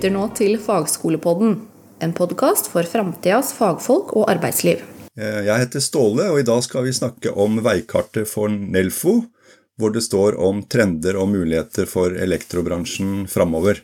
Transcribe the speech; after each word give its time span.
lytter 0.00 0.14
nå 0.16 0.30
til 0.32 0.54
Fagskolepodden, 0.56 1.58
en 2.00 2.12
podkast 2.16 2.70
for 2.72 2.88
framtidas 2.88 3.50
fagfolk 3.52 4.14
og 4.16 4.30
arbeidsliv. 4.32 4.78
Eh, 5.12 5.42
jeg 5.44 5.60
heter 5.60 5.82
Ståle, 5.84 6.30
og 6.32 6.38
i 6.40 6.46
dag 6.48 6.62
skal 6.64 6.86
vi 6.86 6.94
snakke 6.96 7.34
om 7.36 7.58
veikartet 7.60 8.24
for 8.30 8.48
Nelfo, 8.48 9.18
hvor 9.76 9.92
det 9.92 10.00
står 10.00 10.38
om 10.40 10.62
trender 10.64 11.18
og 11.20 11.28
muligheter 11.34 11.84
for 11.84 12.16
elektrobransjen 12.16 13.26
framover. 13.28 13.82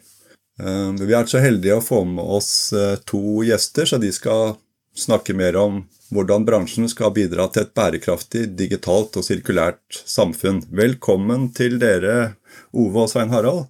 Eh, 0.57 0.97
vi 1.02 1.12
er 1.19 1.29
så 1.29 1.43
heldige 1.45 1.77
å 1.77 1.84
få 1.84 2.01
med 2.09 2.25
oss 2.25 2.73
eh, 2.73 2.96
to 3.05 3.45
gjester, 3.45 3.84
så 3.84 4.01
de 4.01 4.09
skal 4.09 4.56
snakke 4.97 5.37
mer 5.37 5.61
om 5.61 5.83
hvordan 6.17 6.48
bransjen 6.48 6.89
skal 6.89 7.12
bidra 7.12 7.51
til 7.53 7.67
et 7.67 7.77
bærekraftig, 7.77 8.47
digitalt 8.56 9.20
og 9.20 9.28
sirkulært 9.28 10.01
samfunn. 10.09 10.64
Velkommen 10.73 11.51
til 11.53 11.77
dere, 11.83 12.39
Ove 12.73 13.05
og 13.05 13.12
Svein 13.12 13.37
Harald. 13.37 13.67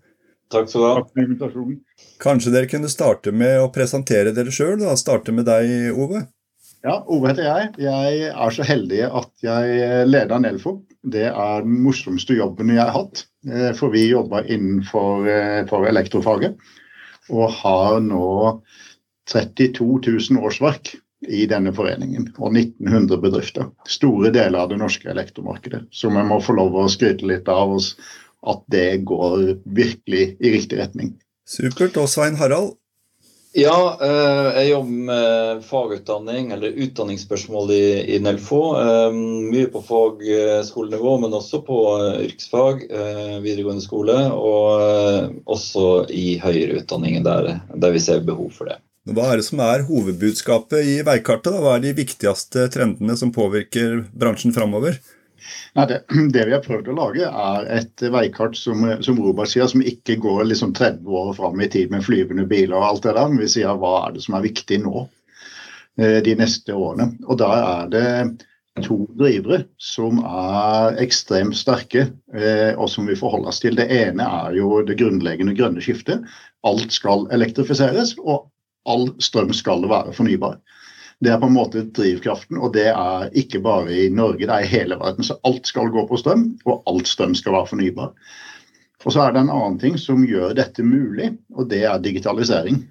Takk 0.54 0.70
skal 0.70 0.78
du 0.84 0.86
ha. 0.86 0.94
Takk 1.00 1.10
for 1.10 1.26
invitasjonen. 1.26 1.82
Kanskje 2.22 2.52
dere 2.54 2.70
kunne 2.70 2.88
starte 2.92 3.32
med 3.34 3.60
å 3.60 3.68
presentere 3.72 4.32
dere 4.36 4.52
sjøl? 4.54 4.82
Starte 4.96 5.34
med 5.36 5.46
deg, 5.48 5.92
Ove. 5.92 6.24
Ja, 6.86 7.00
Ove 7.10 7.32
heter 7.32 7.46
jeg. 7.46 7.70
Jeg 7.82 8.28
er 8.30 8.54
så 8.54 8.66
heldig 8.66 9.02
at 9.08 9.30
jeg 9.44 10.04
leder 10.08 10.42
Nelfo. 10.42 10.78
Det 11.02 11.26
er 11.28 11.64
den 11.64 11.80
morsomste 11.84 12.36
jobben 12.38 12.70
jeg 12.72 12.82
har 12.82 12.94
hatt. 12.94 13.26
eh, 13.48 13.72
For 13.74 13.90
vi 13.94 14.08
jobber 14.08 14.46
innenfor 14.46 15.26
eh, 15.30 15.74
elektrofaget. 15.90 16.56
Og 17.30 17.50
har 17.62 17.98
nå 18.04 18.62
32 19.26 19.86
000 20.30 20.46
årsverk 20.46 20.94
i 21.26 21.46
denne 21.50 21.72
foreningen. 21.74 22.30
Og 22.38 22.54
1900 22.54 23.18
bedrifter. 23.22 23.70
Store 23.90 24.30
deler 24.30 24.62
av 24.62 24.70
det 24.70 24.78
norske 24.78 25.10
elektromarkedet. 25.10 25.86
Så 25.90 26.10
vi 26.14 26.22
må 26.22 26.40
få 26.40 26.54
lov 26.58 26.76
å 26.76 26.88
skryte 26.92 27.26
litt 27.26 27.48
av 27.50 27.76
oss 27.80 27.94
at 28.46 28.62
det 28.70 29.02
går 29.08 29.56
virkelig 29.74 30.36
i 30.38 30.52
riktig 30.54 30.78
retning. 30.78 31.16
Supert. 31.46 31.96
Og 32.00 32.10
Svein 32.10 32.36
Harald? 32.40 32.74
Ja, 33.56 33.96
eh, 34.04 34.48
jeg 34.58 34.72
jobber 34.74 34.96
med 35.08 35.60
fagutdanning, 35.64 36.50
eller 36.52 36.74
utdanningsspørsmål 36.76 37.70
i, 37.72 37.84
i 38.12 38.18
Nelfo. 38.20 38.58
Eh, 38.76 39.14
Mye 39.16 39.70
på 39.72 39.80
fagskolenivå, 39.86 41.14
men 41.22 41.36
også 41.38 41.62
på 41.64 41.78
eh, 41.94 42.26
yrkesfag, 42.26 42.84
eh, 42.90 43.38
videregående 43.40 43.84
skole. 43.84 44.18
Og 44.36 44.84
eh, 44.84 45.30
også 45.48 45.86
i 46.12 46.36
høyere 46.42 46.82
utdanning, 46.82 47.22
der, 47.24 47.54
der 47.72 47.96
vi 47.96 48.02
ser 48.04 48.26
behov 48.28 48.52
for 48.58 48.68
det. 48.68 48.76
Hva 49.06 49.30
er 49.30 49.40
det 49.40 49.46
som 49.46 49.62
er 49.62 49.86
hovedbudskapet 49.86 50.82
i 50.82 50.96
veikartet? 51.06 51.54
Da? 51.54 51.62
Hva 51.62 51.78
er 51.78 51.86
de 51.86 51.96
viktigste 51.96 52.66
trendene 52.74 53.16
som 53.16 53.32
påvirker 53.32 54.02
bransjen 54.12 54.52
framover? 54.52 54.98
Nei, 55.78 55.86
det, 55.90 56.00
det 56.34 56.46
vi 56.48 56.54
har 56.56 56.64
prøvd 56.64 56.90
å 56.92 56.96
lage, 56.96 57.28
er 57.28 57.68
et 57.78 58.06
veikart 58.14 58.58
som, 58.58 58.86
som 59.04 59.20
Robert 59.22 59.52
sier, 59.52 59.68
som 59.70 59.84
ikke 59.84 60.18
går 60.22 60.44
liksom 60.50 60.74
30 60.76 61.20
år 61.22 61.32
fram 61.38 61.60
i 61.60 61.70
tid 61.72 61.92
med 61.94 62.04
flyvende 62.06 62.46
biler 62.50 62.78
og 62.78 62.88
alt 62.90 63.06
det 63.06 63.14
der. 63.18 63.30
Men 63.30 63.44
vi 63.44 63.52
sier 63.56 63.78
hva 63.80 63.94
er 64.02 64.16
det 64.16 64.26
som 64.26 64.38
er 64.38 64.46
viktig 64.46 64.82
nå, 64.84 65.06
eh, 66.00 66.18
de 66.26 66.36
neste 66.38 66.76
årene. 66.76 67.12
Og 67.26 67.40
da 67.42 67.52
er 67.60 67.90
det 67.94 68.06
to 68.84 68.98
drivere 69.16 69.62
som 69.80 70.18
er 70.20 70.98
ekstremt 71.00 71.56
sterke, 71.56 72.08
eh, 72.34 72.72
og 72.76 72.90
som 72.92 73.08
vi 73.08 73.16
forholder 73.16 73.52
oss 73.52 73.62
til. 73.62 73.78
Det 73.78 73.88
ene 73.92 74.26
er 74.42 74.58
jo 74.58 74.82
det 74.86 74.98
grunnleggende 75.00 75.56
grønne 75.56 75.84
skiftet. 75.84 76.26
Alt 76.66 76.92
skal 76.92 77.26
elektrifiseres, 77.32 78.16
og 78.20 78.50
all 78.86 79.08
strøm 79.22 79.54
skal 79.56 79.86
være 79.90 80.14
fornybar. 80.16 80.58
Det 81.24 81.32
er 81.32 81.38
på 81.40 81.48
en 81.48 81.56
måte 81.56 81.86
drivkraften, 81.96 82.58
og 82.60 82.74
det 82.74 82.90
er 82.92 83.30
ikke 83.40 83.62
bare 83.64 83.94
i 84.04 84.08
Norge, 84.12 84.44
det 84.44 84.52
er 84.52 84.66
i 84.66 84.72
hele 84.72 84.98
verden. 85.00 85.24
Så 85.24 85.38
alt 85.48 85.68
skal 85.68 85.88
gå 85.94 86.04
på 86.08 86.18
strøm, 86.20 86.50
og 86.68 86.82
alt 86.90 87.08
strøm 87.08 87.32
skal 87.38 87.56
være 87.56 87.70
fornybar. 87.70 88.12
Og 89.06 89.14
så 89.14 89.22
er 89.22 89.32
det 89.32 89.44
en 89.44 89.54
annen 89.54 89.78
ting 89.80 89.96
som 90.00 90.26
gjør 90.26 90.52
dette 90.58 90.84
mulig, 90.84 91.30
og 91.54 91.70
det 91.70 91.84
er 91.88 92.02
digitalisering. 92.04 92.82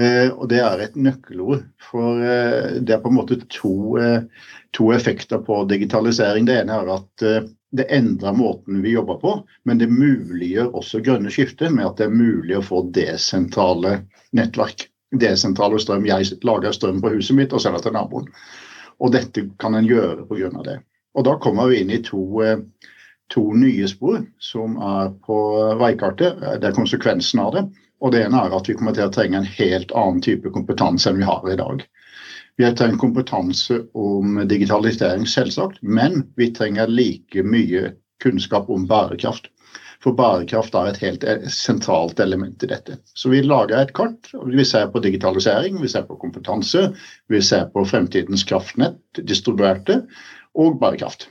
Eh, 0.00 0.28
og 0.32 0.48
det 0.50 0.60
er 0.64 0.84
et 0.84 0.94
nøkkelord. 0.96 1.64
For 1.84 2.20
eh, 2.20 2.78
det 2.80 2.96
er 2.96 3.02
på 3.02 3.12
en 3.12 3.18
måte 3.20 3.38
to, 3.46 3.74
eh, 4.00 4.46
to, 4.76 4.90
effekter 4.92 5.40
på 5.46 5.62
digitalisering. 5.70 6.48
Det 6.48 6.58
ene 6.62 6.78
er 6.80 6.94
at 6.96 7.26
eh, 7.28 7.48
det 7.72 7.88
endrer 7.92 8.36
måten 8.36 8.82
vi 8.84 8.92
jobber 8.92 9.20
på, 9.20 9.34
men 9.64 9.80
det 9.80 9.88
muliggjør 9.88 10.74
også 10.76 11.00
grønne 11.04 11.32
skifter 11.32 11.72
med 11.72 11.86
at 11.88 12.00
det 12.00 12.08
er 12.10 12.16
mulig 12.16 12.58
å 12.58 12.64
få 12.66 12.82
desentrale 12.92 14.02
nettverk 14.36 14.90
desentrale 15.20 15.80
strøm. 15.80 16.06
Jeg 16.06 16.38
lager 16.46 16.72
strøm 16.72 17.00
på 17.02 17.12
huset 17.16 17.36
mitt 17.36 17.52
og 17.52 17.62
selger 17.64 17.84
til 17.84 17.96
naboen. 17.96 18.28
Og 19.02 19.12
dette 19.14 19.46
kan 19.60 19.74
en 19.74 19.88
gjøre 19.88 20.26
pga. 20.28 20.50
det. 20.64 20.78
Og 21.14 21.24
da 21.24 21.36
kommer 21.38 21.68
vi 21.68 21.82
inn 21.82 21.90
i 21.92 22.02
to, 22.04 22.42
to, 23.32 23.42
nye 23.52 23.88
spor 23.88 24.22
som 24.40 24.76
er 24.76 25.12
på 25.26 25.38
veikartet. 25.80 26.40
Det 26.60 26.70
er 26.70 26.76
konsekvensen 26.76 27.40
av 27.40 27.54
det. 27.56 27.64
Og 28.02 28.12
det 28.12 28.24
ene 28.24 28.40
er 28.46 28.54
at 28.56 28.68
vi 28.68 28.74
kommer 28.74 28.94
til 28.96 29.06
å 29.06 29.12
trenge 29.14 29.38
en 29.38 29.52
helt 29.58 29.92
annen 29.92 30.22
type 30.24 30.50
kompetanse 30.54 31.10
enn 31.10 31.20
vi 31.20 31.28
har 31.28 31.44
i 31.50 31.58
dag. 31.60 31.84
Vi 32.56 32.64
har 32.66 32.74
trengt 32.76 33.00
kompetanse 33.00 33.78
om 33.96 34.40
digitalisering, 34.48 35.24
selvsagt, 35.26 35.78
men 35.82 36.26
vi 36.36 36.50
trenger 36.52 36.90
like 36.90 37.44
mye 37.44 37.92
kunnskap 38.22 38.68
om 38.70 38.84
bærekraft. 38.90 39.48
For 40.02 40.16
bærekraft 40.18 40.74
er 40.74 40.88
et 40.90 40.98
helt 41.02 41.24
sentralt 41.54 42.20
element 42.20 42.64
i 42.66 42.70
dette. 42.72 42.96
Så 43.14 43.30
vi 43.30 43.42
lager 43.46 43.78
et 43.78 43.92
kart. 43.94 44.32
Vi 44.32 44.64
ser 44.66 44.88
på 44.90 45.02
digitalisering, 45.04 45.78
vi 45.82 45.90
ser 45.92 46.08
på 46.08 46.18
kompetanse, 46.18 46.88
vi 47.30 47.42
ser 47.42 47.68
på 47.70 47.84
fremtidens 47.86 48.42
kraftnett, 48.48 48.98
distribuerte, 49.22 50.02
og 50.58 50.80
bærekraft. 50.82 51.28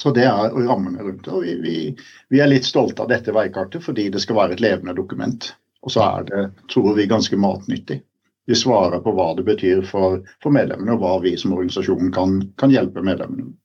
Så 0.00 0.12
det 0.16 0.24
er 0.28 0.56
rammene 0.68 1.04
rundt 1.04 1.24
det. 1.24 1.36
vi, 1.42 1.54
vi, 1.60 1.76
vi, 2.28 2.40
er 2.40 2.50
litt 2.50 2.68
stolte 2.68 3.04
av 3.04 3.12
dette 3.12 3.32
veikartet 3.32 3.84
fordi 3.84 4.08
det 4.12 4.20
skal 4.24 4.40
være 4.40 4.56
et 4.56 4.64
levende 4.64 4.96
dokument. 4.96 5.52
Og 5.84 5.92
så 5.92 6.04
er 6.04 6.26
det, 6.30 6.42
tror 6.72 6.94
vi, 6.96 7.08
ganske 7.08 7.36
matnyttig. 7.40 8.00
Vi 8.46 8.54
svarer 8.54 9.00
på 9.02 9.12
hva 9.16 9.32
det 9.36 9.46
betyr 9.46 9.84
for, 9.88 10.20
for 10.42 10.54
medlemmene, 10.54 10.94
og 10.94 11.02
hva 11.02 11.14
vi 11.24 11.34
som 11.40 11.54
organisasjon 11.56 12.12
kan, 12.14 12.38
kan 12.60 12.72
hjelpe 12.72 13.02
medlemmene 13.02 13.48
med. 13.48 13.56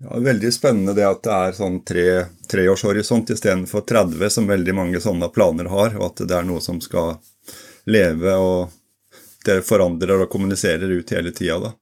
Ja, 0.00 0.18
veldig 0.22 0.52
spennende 0.54 0.94
det 0.94 1.06
at 1.08 1.24
det 1.26 1.34
er 1.34 1.56
sånn 1.56 1.80
tre, 1.86 2.06
treårshorisont 2.50 3.32
istedenfor 3.34 3.82
30, 3.88 4.28
som 4.30 4.46
veldig 4.46 4.74
mange 4.78 5.00
sånne 5.02 5.26
planer 5.34 5.70
har, 5.72 5.96
og 5.98 6.12
at 6.12 6.22
det 6.28 6.36
er 6.36 6.46
noe 6.46 6.62
som 6.62 6.78
skal 6.82 7.16
leve 7.88 8.36
og 8.38 8.76
det 9.46 9.62
forandrer 9.66 10.22
og 10.22 10.30
kommuniserer 10.30 10.90
ut 10.92 11.10
hele 11.14 11.32
tida. 11.34 11.72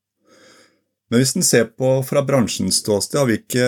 Men 1.10 1.20
hvis 1.22 1.36
en 1.36 1.44
ser 1.46 1.68
på 1.76 1.98
fra 2.06 2.22
bransjens 2.26 2.80
ståsted, 2.82 3.28
hvilke 3.28 3.66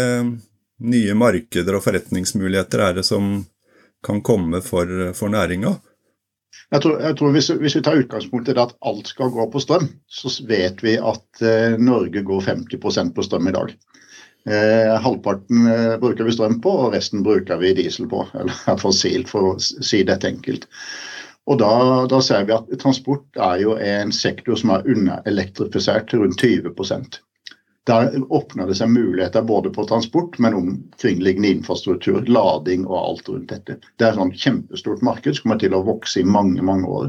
nye 0.78 1.14
markeder 1.18 1.76
og 1.76 1.84
forretningsmuligheter 1.84 2.82
er 2.86 2.96
det 2.98 3.04
som 3.06 3.44
kan 4.04 4.22
komme 4.22 4.62
for, 4.64 5.12
for 5.18 5.32
næringa? 5.32 5.74
Jeg 6.68 6.82
tror, 6.84 6.98
jeg 7.00 7.16
tror 7.18 7.32
hvis, 7.34 7.50
hvis, 7.60 7.76
vi 7.78 7.82
tar 7.84 8.00
utgangspunkt 8.00 8.48
i 8.48 8.54
det 8.56 8.64
at 8.64 8.74
alt 8.86 9.08
skal 9.10 9.30
gå 9.32 9.46
på 9.52 9.60
strøm, 9.62 9.86
så 10.08 10.32
vet 10.48 10.82
vi 10.84 10.96
at 11.00 11.42
eh, 11.44 11.76
Norge 11.80 12.22
går 12.26 12.44
50% 12.44 13.14
på 13.16 13.24
strøm 13.24 13.48
i 13.48 13.54
dag. 13.56 13.72
Eh, 14.46 15.00
halvparten 15.02 15.66
eh, 15.66 15.94
bruker 16.00 16.24
vi 16.24 16.32
strøm 16.32 16.60
på, 16.64 16.72
og 16.84 16.94
resten 16.94 17.24
bruker 17.26 17.58
vi 17.60 17.74
diesel 17.76 18.08
på. 18.08 18.22
Eller 18.38 18.78
fossilt, 18.84 19.28
for 19.32 19.52
å 19.52 19.54
si 19.60 20.04
dette 20.06 20.30
enkelt. 20.30 20.68
Og 21.48 21.56
da, 21.60 21.72
da, 22.08 22.20
ser 22.20 22.44
vi 22.44 22.54
at 22.56 22.68
transport 22.80 23.40
er 23.40 23.62
jo 23.62 23.78
en 23.80 24.12
sektor 24.12 24.58
som 24.60 24.74
er 24.74 24.88
underelektrifisert 24.88 26.10
til 26.10 26.20
rundt 26.20 26.44
20% 26.44 27.22
Der 27.88 28.18
åpner 28.36 28.68
det 28.68 28.76
seg 28.76 28.90
muligheter 28.92 29.46
både 29.48 29.72
på 29.72 29.86
transport, 29.88 30.36
men 30.44 30.58
omkringliggende 30.58 31.54
infrastruktur, 31.56 32.20
lading 32.28 32.84
og 32.84 32.98
alt 32.98 33.30
rundt 33.32 33.54
dette. 33.54 33.78
Det 33.96 34.04
er 34.04 34.12
et 34.12 34.20
sånn 34.20 34.34
kjempestort 34.36 35.00
marked 35.08 35.38
som 35.38 35.46
kommer 35.46 35.62
til 35.62 35.76
å 35.76 35.86
vokse 35.86 36.20
i 36.20 36.28
mange, 36.28 36.60
mange 36.60 36.92
år. 37.00 37.08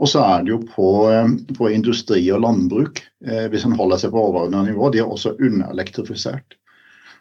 Og 0.00 0.08
så 0.08 0.22
er 0.24 0.44
det 0.44 0.54
jo 0.54 0.60
på, 0.64 0.88
eh, 1.12 1.34
på 1.58 1.68
industri 1.74 2.22
og 2.32 2.40
landbruk, 2.46 3.02
eh, 3.26 3.46
hvis 3.52 3.66
en 3.68 3.76
holder 3.76 4.00
seg 4.00 4.14
på 4.14 4.22
overordnet 4.30 4.70
nivå, 4.70 4.88
de 4.92 5.02
er 5.02 5.12
også 5.12 5.36
underelektrifisert. 5.36 6.56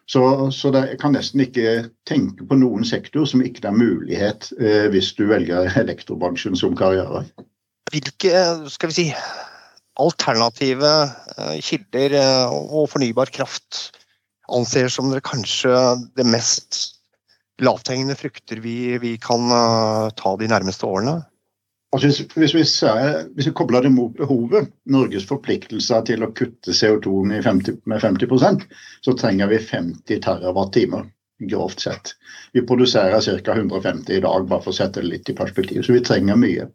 Så, 0.09 0.51
så 0.51 0.71
det, 0.73 0.87
jeg 0.89 0.97
kan 1.03 1.13
nesten 1.13 1.43
ikke 1.43 1.73
tenke 2.09 2.45
på 2.49 2.57
noen 2.57 2.85
sektor 2.87 3.27
som 3.29 3.43
ikke 3.45 3.67
er 3.69 3.75
mulighet 3.77 4.47
eh, 4.57 4.87
hvis 4.89 5.11
du 5.13 5.27
velger 5.29 5.69
elektrobransjen 5.83 6.57
som 6.57 6.73
karriere. 6.77 7.27
Hvilke 7.93 8.41
skal 8.73 8.89
vi 8.89 8.95
si, 8.95 9.05
alternative 10.01 10.93
eh, 11.35 11.59
kilder 11.61 12.15
eh, 12.17 12.55
og 12.57 12.89
fornybar 12.89 13.29
kraft 13.35 13.99
anser 14.49 14.89
som 14.89 15.11
dere 15.11 15.21
kanskje 15.21 15.75
det 16.17 16.25
mest 16.25 16.95
lavthengende 17.61 18.15
frukter 18.17 18.63
vi, 18.63 18.97
vi 18.97 19.13
kan 19.21 19.51
ta 20.17 20.31
de 20.39 20.47
nærmeste 20.49 20.87
årene? 20.87 21.19
Altså 21.89 22.07
hvis, 22.07 22.19
hvis, 22.37 22.53
vi 22.53 22.63
ser, 22.69 23.23
hvis, 23.33 23.47
vi 23.49 23.55
kobler 23.57 23.81
det 23.81 23.89
mot 23.93 24.13
behovet, 24.17 24.69
Norges 24.93 25.25
forpliktelser 25.29 26.03
til 26.05 26.25
å 26.25 26.29
kutte 26.37 26.75
CO2 26.75 27.23
med 27.31 27.41
50, 27.45 27.79
med 27.89 28.03
50 28.03 28.67
så 29.01 29.15
trenger 29.17 29.49
vi 29.49 29.57
50 29.57 30.21
TWh 30.21 30.99
grovt 31.49 31.79
sett. 31.79 32.13
Vi 32.53 32.61
produserer 32.67 33.41
ca. 33.41 33.53
150 33.55 34.13
i 34.13 34.19
dag, 34.19 34.47
bare 34.47 34.61
for 34.61 34.73
å 34.73 34.75
sette 34.75 35.01
det 35.01 35.07
litt 35.07 35.29
i 35.29 35.37
perspektiv. 35.37 35.81
Så 35.81 35.95
vi 35.95 36.03
trenger 36.05 36.37
mye. 36.39 36.67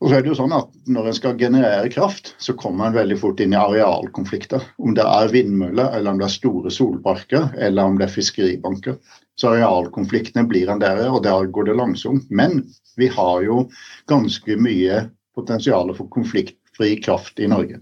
Og 0.00 0.08
så 0.08 0.16
er 0.16 0.22
det 0.24 0.30
jo 0.30 0.36
sånn 0.38 0.54
at 0.56 0.70
Når 0.88 1.08
en 1.10 1.16
skal 1.16 1.40
generere 1.40 1.90
kraft, 1.92 2.34
så 2.40 2.54
kommer 2.56 2.88
en 2.88 2.96
veldig 2.96 3.18
fort 3.20 3.40
inn 3.44 3.52
i 3.52 3.58
arealkonflikter. 3.60 4.64
Om 4.80 4.94
det 4.96 5.04
er 5.04 5.34
vindmøller, 5.34 5.90
eller 5.98 6.14
om 6.14 6.22
det 6.22 6.30
er 6.30 6.38
store 6.38 6.72
solparker, 6.72 7.50
eller 7.58 7.90
om 7.90 7.98
det 8.00 8.08
er 8.08 8.14
fiskeribanker. 8.14 8.96
Så 9.40 9.54
arealkonfliktene 9.54 10.44
blir 10.48 10.68
en 10.68 10.82
der, 10.82 11.06
og 11.08 11.22
der 11.24 11.48
går 11.48 11.70
det 11.70 11.76
langsomt. 11.78 12.26
Men 12.30 12.64
vi 13.00 13.08
har 13.08 13.44
jo 13.46 13.62
ganske 14.10 14.56
mye 14.60 15.06
potensial 15.36 15.94
for 15.96 16.10
konfliktfri 16.12 16.96
kraft 17.00 17.40
i 17.40 17.48
Norge. 17.48 17.80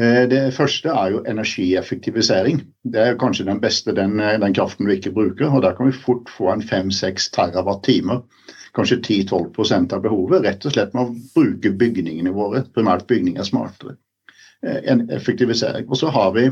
Eh, 0.00 0.24
det 0.32 0.40
første 0.56 0.88
er 0.88 1.12
jo 1.12 1.24
energieffektivisering. 1.28 2.62
Det 2.88 3.04
er 3.04 3.20
kanskje 3.20 3.50
den 3.50 3.60
beste, 3.60 3.92
den, 3.96 4.16
den 4.16 4.56
kraften 4.56 4.88
vi 4.88 4.96
ikke 4.96 5.12
bruker. 5.18 5.52
og 5.52 5.62
Der 5.66 5.76
kan 5.76 5.90
vi 5.90 6.02
fort 6.06 6.32
få 6.32 6.54
en 6.54 6.64
5-6 6.64 7.28
terawatt-timer 7.36 8.24
kanskje 8.76 8.96
10-12% 8.96 9.92
av 9.92 10.02
behovet, 10.02 10.44
rett 10.46 10.64
og 10.66 10.74
slett 10.74 10.94
med 10.96 11.04
å 11.04 11.14
bruke 11.34 11.72
bygningene 11.76 12.32
våre, 12.32 12.64
primært 12.74 13.06
bygninger 13.10 13.44
smartere. 13.46 13.96
Eh, 14.66 14.80
en 14.92 15.08
effektivisering. 15.10 15.88
Og 15.88 16.00
så 16.00 16.12
har 16.14 16.32
vi, 16.36 16.48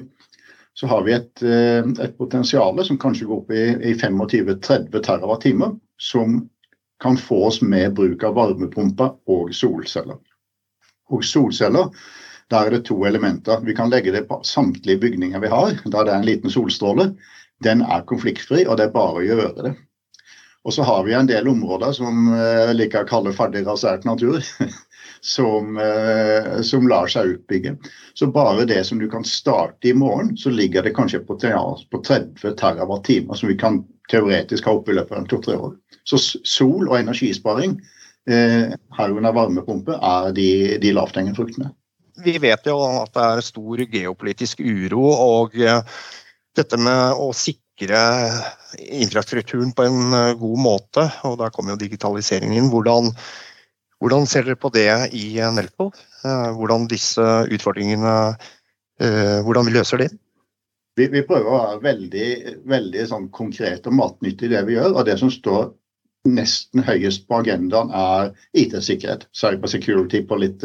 så 0.74 0.86
har 0.86 1.02
vi 1.04 1.12
et, 1.12 1.42
eh, 1.42 1.84
et 2.04 2.16
potensial 2.18 2.84
som 2.84 2.98
kanskje 2.98 3.26
går 3.28 3.42
opp 3.42 3.50
i, 3.52 3.64
i 3.90 3.94
25-30 3.94 5.02
TWh, 5.04 5.76
som 6.00 6.40
kan 7.02 7.16
få 7.16 7.44
oss 7.48 7.62
med 7.62 7.94
bruk 7.94 8.24
av 8.24 8.34
varmepumper 8.34 9.14
og 9.30 9.54
solceller. 9.56 10.20
Og 11.10 11.24
solceller, 11.24 11.90
der 12.50 12.66
er 12.66 12.76
det 12.76 12.84
to 12.88 12.98
elementer. 13.08 13.60
Vi 13.64 13.74
kan 13.74 13.90
legge 13.90 14.12
det 14.14 14.26
på 14.28 14.40
samtlige 14.44 15.00
bygninger 15.00 15.40
vi 15.40 15.52
har, 15.52 15.76
da 15.84 16.04
det 16.04 16.12
er 16.12 16.18
en 16.18 16.28
liten 16.28 16.52
solstråle. 16.52 17.12
Den 17.64 17.82
er 17.82 18.06
konfliktfri, 18.08 18.64
og 18.66 18.78
det 18.78 18.88
er 18.88 18.94
bare 18.94 19.20
å 19.20 19.24
gjøre 19.24 19.64
det. 19.64 19.74
Og 20.64 20.74
så 20.76 20.84
har 20.84 21.04
vi 21.06 21.14
en 21.16 21.28
del 21.28 21.48
områder 21.48 21.92
som 21.96 22.26
jeg 22.34 22.64
eh, 22.68 22.74
liker 22.76 23.06
å 23.06 23.08
kalle 23.08 23.32
ferdig 23.36 23.64
rasert 23.68 24.04
natur. 24.04 24.44
Som, 25.22 25.76
eh, 25.76 26.62
som, 26.64 26.86
lar 26.88 27.10
seg 27.12 27.34
utbygge. 27.34 27.74
Så 28.16 28.30
bare 28.32 28.64
det 28.64 28.78
som 28.88 28.98
du 28.98 29.04
kan 29.12 29.24
starte 29.24 29.90
i 29.90 29.94
morgen, 29.94 30.30
så 30.36 30.48
ligger 30.48 30.82
det 30.82 30.94
kanskje 30.96 31.20
på, 31.28 31.36
på 31.36 32.00
30 32.06 32.54
TWh 32.56 33.34
som 33.36 33.48
vi 33.48 33.56
kan 33.60 33.82
teoretisk 34.10 34.64
ha 34.64 34.78
opp 34.78 34.88
i 34.88 34.96
løpet 34.96 35.18
av 35.18 35.26
to-tre 35.28 35.58
år. 35.60 35.74
Så 36.08 36.18
sol 36.18 36.88
og 36.88 36.96
energisparing, 36.98 37.76
eh, 38.30 38.72
herunder 38.96 39.36
varmepumpe, 39.36 39.98
er 40.00 40.32
de, 40.32 40.48
de 40.80 40.94
lavthengende 40.96 41.36
fruktene. 41.36 41.74
Vi 42.24 42.36
vet 42.42 42.66
jo 42.68 42.78
at 42.84 43.12
det 43.14 43.26
er 43.26 43.44
stor 43.44 43.84
geopolitisk 43.92 44.60
uro, 44.60 45.04
og 45.12 45.56
eh, 45.60 45.82
dette 46.56 46.80
med 46.80 47.20
å 47.20 47.30
sikre 47.36 48.00
infrastrukturen 48.80 49.72
på 49.76 49.86
en 49.86 50.16
eh, 50.16 50.34
god 50.40 50.64
måte. 50.64 51.06
Og 51.28 51.38
da 51.40 51.50
kommer 51.54 51.74
jo 51.74 51.82
digitaliseringen 51.84 52.58
inn. 52.58 52.72
Hvordan, 52.72 53.12
hvordan 54.00 54.26
ser 54.28 54.46
dere 54.46 54.56
på 54.60 54.70
det 54.72 54.88
i 55.16 55.26
Nelfo? 55.54 55.90
Eh, 56.24 56.48
hvordan 56.56 56.88
disse 56.88 57.24
utfordringene 57.52 58.14
eh, 59.00 59.40
Hvordan 59.44 59.68
vi 59.68 59.74
løser 59.76 60.02
de? 60.02 60.08
Vi, 60.98 61.06
vi 61.12 61.24
prøver 61.24 61.48
å 61.48 61.58
være 61.58 61.82
veldig, 61.84 62.30
veldig 62.68 63.04
sånn 63.08 63.28
konkret 63.32 63.86
og 63.88 63.96
matnyttig 63.96 64.48
i 64.48 64.54
det 64.54 64.64
vi 64.68 64.76
gjør. 64.76 64.96
Og 64.96 65.06
det 65.08 65.18
som 65.20 65.32
står 65.32 65.70
nesten 66.28 66.82
høyest 66.84 67.24
på 67.28 67.38
agendaen 67.40 67.92
er 67.96 68.32
IT-sikkerhet. 68.60 69.24
Cybersecurity 69.36 70.20
på 70.28 70.36
litt, 70.42 70.64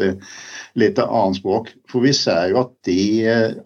litt 0.76 1.00
annet 1.00 1.38
språk. 1.38 1.70
For 1.88 2.04
vi 2.04 2.12
ser 2.16 2.50
jo 2.52 2.64
at 2.66 2.74
de 2.88 2.98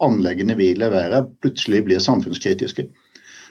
anleggene 0.02 0.58
vi 0.58 0.72
leverer, 0.78 1.26
plutselig 1.42 1.82
blir 1.88 2.02
samfunnskritiske. 2.02 2.86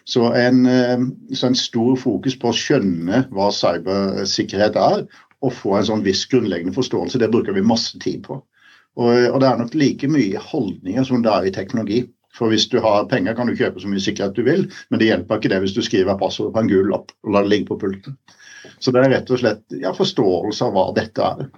Så 0.10 0.32
en, 0.34 0.66
eh, 0.66 1.00
så 1.36 1.48
en, 1.48 1.56
stor 1.56 1.96
fokus 2.00 2.38
på 2.40 2.50
å 2.50 2.56
skjønne 2.56 3.26
hva 3.36 3.50
cybersikkerhet 3.54 4.80
er, 4.80 5.04
og 5.46 5.56
få 5.56 5.76
en 5.78 5.88
sånn 5.88 6.06
viss 6.06 6.26
grunnleggende 6.32 6.76
forståelse, 6.76 7.22
det 7.22 7.32
bruker 7.32 7.56
vi 7.56 7.66
masse 7.66 8.00
tid 8.04 8.24
på. 8.26 8.42
Og, 9.00 9.12
og 9.30 9.38
det 9.40 9.48
er 9.48 9.60
nok 9.60 9.78
like 9.78 10.10
mye 10.12 10.42
holdninger 10.50 11.06
som 11.08 11.24
det 11.24 11.32
er 11.32 11.48
i 11.48 11.54
teknologi. 11.56 12.02
For 12.36 12.52
hvis 12.52 12.68
du 12.70 12.78
har 12.84 13.08
penger, 13.10 13.34
kan 13.36 13.50
du 13.50 13.56
kjøpe 13.58 13.82
så 13.82 13.90
mye 13.90 14.04
sikkerhet 14.04 14.36
du 14.38 14.44
vil, 14.46 14.68
men 14.90 15.02
det 15.02 15.08
hjelper 15.10 15.40
ikke 15.40 15.52
det 15.54 15.64
hvis 15.64 15.74
du 15.78 15.82
skriver 15.86 16.20
passordet 16.20 16.54
på 16.56 16.62
en 16.64 16.70
gul 16.72 16.92
lapp 16.92 17.14
og 17.26 17.34
lar 17.34 17.48
det 17.48 17.54
ligge 17.54 17.72
på 17.72 17.80
pulten. 17.82 18.20
Så 18.80 18.94
det 18.94 19.02
er 19.02 19.14
rett 19.16 19.32
og 19.34 19.42
slett 19.42 19.80
ja, 19.80 19.96
forståelse 19.96 20.68
av 20.68 20.76
hva 20.76 20.86
dette 20.96 21.26
er 21.26 21.50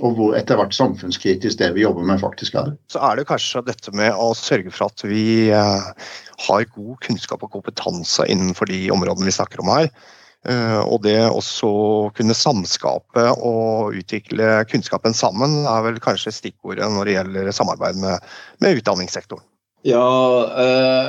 og 0.00 0.14
hvor 0.16 0.36
etter 0.38 0.56
hvert 0.56 0.72
samfunnskritisk 0.72 1.58
det 1.60 1.68
vi 1.76 1.82
jobber 1.84 2.06
med 2.08 2.20
faktisk 2.22 2.54
er. 2.56 2.70
Så 2.88 3.00
er 3.04 3.18
det 3.18 3.26
kanskje 3.28 3.60
dette 3.66 3.92
med 3.96 4.14
å 4.16 4.30
sørge 4.36 4.72
for 4.72 4.88
at 4.88 5.04
vi 5.04 5.50
eh, 5.52 6.12
har 6.46 6.68
god 6.72 6.94
kunnskap 7.04 7.44
og 7.44 7.52
kompetanse 7.52 8.24
innenfor 8.32 8.70
de 8.72 8.86
områdene 8.94 9.28
vi 9.28 9.36
snakker 9.36 9.60
om 9.60 9.72
her. 9.74 9.90
Eh, 10.48 10.80
og 10.80 11.04
det 11.04 11.20
også 11.22 11.68
kunne 12.16 12.34
samskape 12.34 13.28
og 13.36 13.94
utvikle 13.94 14.64
kunnskapen 14.70 15.14
sammen 15.14 15.60
er 15.70 15.84
vel 15.86 16.00
kanskje 16.02 16.34
stikkordet 16.34 16.88
når 16.90 17.06
det 17.06 17.16
gjelder 17.16 17.54
samarbeid 17.54 18.00
med, 18.02 18.28
med 18.64 18.80
utdanningssektoren. 18.80 19.44
Ja, 19.86 20.02
eh, 20.62 21.08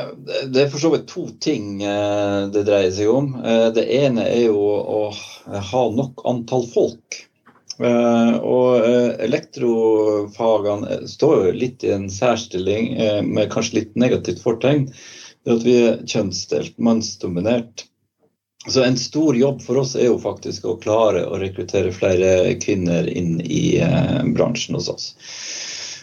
det 0.53 0.63
er 0.63 0.69
for 0.73 0.81
så 0.81 0.93
vidt 0.93 1.07
to 1.09 1.27
ting 1.41 1.81
det 1.81 2.65
dreier 2.69 2.93
seg 2.93 3.09
om. 3.09 3.35
Det 3.73 3.85
ene 3.97 4.25
er 4.29 4.47
jo 4.47 4.57
å 4.61 5.03
ha 5.73 5.83
nok 5.93 6.25
antall 6.29 6.65
folk. 6.73 7.23
Og 7.83 8.85
elektrofagene 9.25 11.07
står 11.09 11.47
jo 11.47 11.53
litt 11.57 11.85
i 11.85 11.89
en 11.95 12.05
særstilling 12.13 12.91
med 13.25 13.49
kanskje 13.53 13.79
litt 13.79 13.95
negativt 13.97 14.43
fortegn. 14.45 14.85
Det 15.43 15.57
at 15.57 15.65
vi 15.65 15.73
er 15.81 15.97
kjønnsdelt, 16.07 16.77
mannsdominert. 16.77 17.87
Så 18.67 18.83
en 18.83 18.97
stor 18.97 19.35
jobb 19.35 19.61
for 19.61 19.81
oss 19.81 19.95
er 19.99 20.07
jo 20.07 20.19
faktisk 20.21 20.65
å 20.65 20.77
klare 20.79 21.25
å 21.27 21.39
rekruttere 21.41 21.91
flere 21.91 22.53
kvinner 22.63 23.09
inn 23.11 23.41
i 23.43 23.75
bransjen 24.35 24.77
hos 24.79 24.87
oss. 24.93 25.09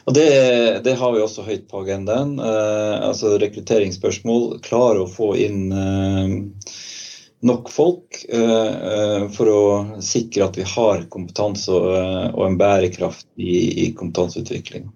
Og 0.05 0.13
det, 0.17 0.29
det, 0.85 0.93
har 1.01 1.15
vi 1.15 1.23
også 1.25 1.47
høyt 1.47 1.65
på 1.71 1.81
agendaen. 1.85 2.37
altså 2.41 3.39
rekrutteringsspørsmål. 3.41 4.59
Klare 4.65 5.05
å 5.05 5.09
få 5.09 5.33
inn 5.41 5.73
nok 7.41 7.71
folk 7.73 8.25
eh, 8.29 8.67
eh, 8.93 9.29
for 9.33 9.49
å 9.49 9.63
sikre 10.05 10.47
at 10.47 10.59
vi 10.61 10.67
har 10.69 11.07
kompetanse 11.13 11.73
og, 11.73 11.91
og 12.35 12.43
en 12.47 12.59
bærekraft 12.61 13.27
i, 13.41 13.87
i 13.87 13.91
kompetanseutvikling. 13.97 14.91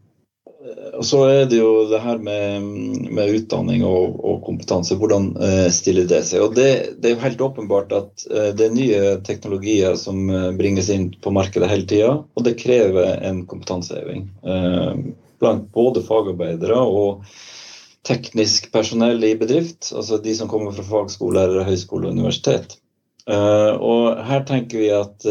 Og 0.99 1.05
så 1.07 1.21
er 1.27 1.49
det 1.51 1.59
jo 1.59 1.87
det 1.91 2.01
her 2.03 2.21
med, 2.23 2.67
med 3.15 3.33
utdanning 3.39 3.85
og, 3.87 4.19
og, 4.21 4.39
kompetanse. 4.47 4.97
Hvordan 5.01 5.33
stiller 5.75 6.07
det 6.11 6.23
seg? 6.29 6.45
Og 6.45 6.55
det, 6.59 6.69
det, 6.99 7.11
er 7.11 7.15
jo 7.17 7.25
helt 7.25 7.45
åpenbart 7.49 7.95
at 7.97 8.27
det 8.59 8.69
er 8.69 8.77
nye 8.77 9.03
teknologier 9.27 9.99
som 10.01 10.23
bringes 10.59 10.91
inn 10.95 11.11
på 11.25 11.33
markedet 11.35 11.71
hele 11.71 11.89
tida, 11.91 12.13
og 12.23 12.47
det 12.47 12.59
krever 12.61 13.19
en 13.27 13.45
kompetanseheving 13.51 14.29
blant 15.43 15.67
både 15.75 16.05
fagarbeidere 16.07 16.79
og 16.79 17.25
teknisk 18.05 18.71
personell 18.73 19.23
i 19.25 19.35
bedrift, 19.41 19.91
altså 19.97 20.21
de 20.23 20.35
som 20.37 20.49
kommer 20.51 20.75
fra 20.77 20.85
fagskole, 20.87 21.41
eller 21.41 21.69
høyskole 21.69 22.09
og 22.09 22.19
universitet. 22.19 22.77
Og 23.25 24.21
her 24.29 24.45
tenker 24.45 24.83
vi 24.83 24.91
at 24.93 25.25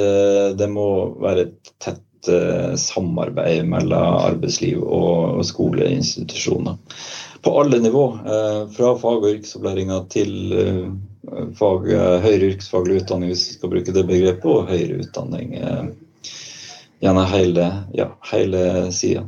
det 0.58 0.70
må 0.74 0.88
være 1.22 1.48
et 1.48 1.74
tett 1.84 2.02
uh, 2.32 2.76
samarbeid 2.80 3.66
mellom 3.70 4.20
arbeidsliv 4.22 4.84
og, 4.84 5.40
og 5.40 5.46
skoleinstitusjoner. 5.48 6.80
På 7.44 7.58
alle 7.60 7.82
nivå, 7.84 8.04
fra 8.72 8.94
fag- 8.96 9.18
og 9.20 9.26
yrkesopplæringa 9.28 9.98
til 10.14 10.30
fag, 11.60 11.90
høyere 12.24 12.54
yrkesfaglig 12.54 13.02
utdanning, 13.02 13.34
hvis 13.34 13.42
vi 13.50 13.56
skal 13.58 13.74
bruke 13.74 13.96
det 13.98 14.06
begrepet, 14.08 14.48
og 14.48 14.70
høyere 14.70 15.02
utdanning 15.04 15.52
gjennom 17.04 17.28
hele, 17.34 17.68
ja, 18.00 18.08
hele 18.32 18.64
sida. 18.96 19.26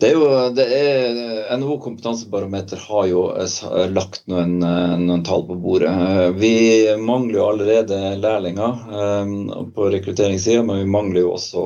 Det 0.00 0.08
er 0.08 0.14
jo, 0.16 0.28
det 0.56 0.64
er, 0.72 1.18
NHO 1.60 1.74
kompetansebarometer 1.84 2.80
har 2.88 3.08
jo 3.10 3.24
eh, 3.36 3.88
lagt 3.92 4.22
noen, 4.32 4.54
eh, 4.64 4.94
noen, 4.96 5.24
tall 5.26 5.44
på 5.44 5.58
bordet. 5.60 5.90
Eh, 5.92 6.30
vi 6.40 6.52
mangler 6.96 7.36
jo 7.36 7.48
allerede 7.50 7.98
lærlinger 8.22 9.66
på 9.76 9.90
rekrutteringssida, 9.92 10.62
men 10.64 10.80
vi 10.80 10.88
mangler 10.94 11.20
jo 11.26 11.34
også 11.34 11.64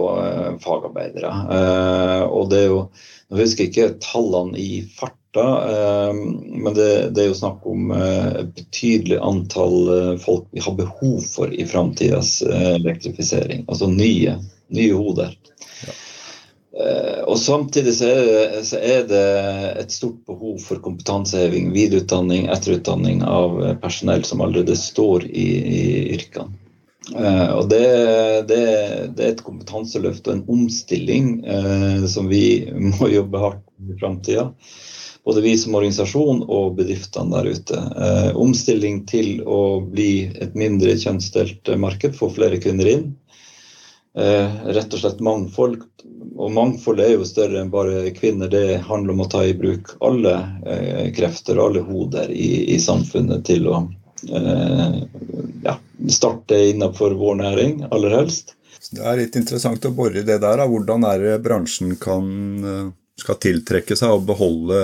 fagarbeidere. 0.64 1.30
Og 2.26 2.50
det 2.50 2.64
er 2.64 2.72
jo, 2.72 2.86
Nå 3.32 3.38
husker 3.40 3.64
jeg 3.64 3.70
ikke 3.70 4.02
tallene 4.04 4.58
i 4.60 4.82
farta, 4.98 5.46
men 6.36 6.74
det, 6.76 6.90
det 7.16 7.22
er 7.22 7.30
jo 7.30 7.38
snakk 7.38 7.64
om 7.66 7.88
et 7.96 8.50
betydelig 8.58 9.16
antall 9.24 10.18
folk 10.22 10.44
vi 10.52 10.62
har 10.62 10.76
behov 10.76 11.24
for 11.24 11.54
i 11.54 11.64
framtidas 11.66 12.36
elektrifisering. 12.44 13.64
Altså 13.64 13.88
nye, 13.90 14.36
nye 14.76 14.98
hoder. 14.98 15.32
Eh, 15.88 16.03
og 16.74 17.36
Samtidig 17.38 17.92
så 17.94 18.08
er, 18.10 18.24
det, 18.26 18.62
så 18.66 18.80
er, 18.82 19.04
det, 19.06 19.22
et 19.78 19.92
stort 19.94 20.16
behov 20.26 20.56
for 20.58 20.80
kompetanseheving, 20.82 21.68
videreutdanning, 21.70 22.48
etterutdanning 22.50 23.22
av 23.22 23.60
personell 23.84 24.26
som 24.26 24.42
allerede 24.42 24.74
står 24.78 25.28
i, 25.30 25.48
i 25.78 25.84
yrkene. 26.16 26.64
Uh, 27.12 27.50
og 27.58 27.68
det, 27.68 27.84
det, 28.48 28.62
det, 29.12 29.24
er 29.24 29.32
et 29.34 29.44
kompetanseløft 29.44 30.24
og 30.28 30.38
en 30.38 30.46
omstilling 30.54 31.34
uh, 31.44 32.06
som 32.08 32.30
vi 32.30 32.64
må 32.94 33.10
jobbe 33.12 33.42
hardt 33.42 33.64
med 33.76 33.96
i 33.96 34.00
framtida. 34.00 34.48
Både 35.24 35.40
vi 35.44 35.54
som 35.56 35.76
organisasjon 35.76 36.42
og 36.52 36.78
bedriftene 36.78 37.32
der 37.32 37.50
ute. 37.56 37.80
Uh, 37.96 38.30
omstilling 38.40 39.02
til 39.08 39.42
å 39.44 39.82
bli 39.84 40.30
et 40.32 40.56
mindre 40.56 40.96
kjønnsdelt 41.00 41.74
marked, 41.80 42.16
få 42.16 42.30
flere 42.32 42.60
kvinner 42.62 42.90
inn. 42.96 43.12
rett 44.14 44.92
og 44.94 45.00
slett 45.00 45.22
mangfold. 45.26 45.80
Og 46.34 46.50
mangfold 46.54 47.00
er 47.02 47.14
jo 47.14 47.26
større 47.28 47.60
enn 47.60 47.70
bare 47.70 48.10
kvinner. 48.16 48.50
Det 48.50 48.80
handler 48.88 49.14
om 49.14 49.22
å 49.24 49.28
ta 49.30 49.44
i 49.46 49.54
bruk 49.54 49.94
alle 50.04 50.34
krefter 51.14 51.60
og 51.60 51.68
alle 51.68 51.84
hoder 51.86 52.32
i, 52.34 52.74
i 52.74 52.78
samfunnet 52.82 53.44
til 53.46 53.68
å 53.70 53.84
ja, 55.64 55.76
starte 56.10 56.58
innenfor 56.72 57.14
vår 57.20 57.38
næring, 57.42 57.84
aller 57.94 58.16
helst. 58.18 58.56
Det 58.90 59.04
er 59.04 59.18
litt 59.18 59.36
interessant 59.38 59.86
å 59.86 59.94
bore 59.94 60.20
i 60.20 60.26
det 60.26 60.40
der. 60.42 60.64
Hvordan 60.68 61.06
er 61.08 61.22
det 61.22 61.36
bransjen 61.44 61.94
kan, 62.00 62.26
skal 63.20 63.38
tiltrekke 63.40 63.96
seg 63.98 64.16
og 64.16 64.26
beholde 64.28 64.80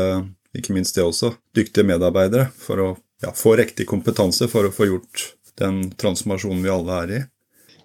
ikke 0.56 0.74
minst 0.74 0.96
det 0.96 1.04
også, 1.06 1.34
dyktige 1.54 1.86
medarbeidere 1.86 2.48
for 2.58 2.82
å 2.82 2.88
ja, 3.22 3.32
få 3.36 3.54
riktig 3.60 3.86
kompetanse 3.90 4.48
for 4.50 4.66
å 4.66 4.74
få 4.74 4.88
gjort 4.88 5.26
den 5.60 5.90
transformasjonen 6.00 6.64
vi 6.64 6.72
alle 6.72 7.02
er 7.04 7.12
i. 7.12 7.20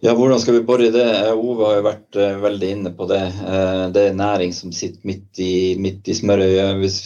Ja, 0.05 0.13
Hvordan 0.13 0.39
skal 0.39 0.53
vi 0.53 0.61
bore 0.61 0.85
i 0.85 0.91
det? 0.93 1.05
Ove 1.33 1.65
har 1.65 1.79
jo 1.79 1.83
vært 1.87 2.17
uh, 2.19 2.35
veldig 2.43 2.67
inne 2.75 2.91
på 2.93 3.07
det. 3.09 3.23
Uh, 3.39 3.87
det 3.89 4.03
er 4.05 4.19
næring 4.19 4.51
som 4.53 4.69
sitter 4.69 5.01
midt 5.09 5.39
i, 5.41 5.53
midt 5.81 6.05
i 6.05 6.13
smørøyet, 6.13 6.77
hvis 6.77 6.99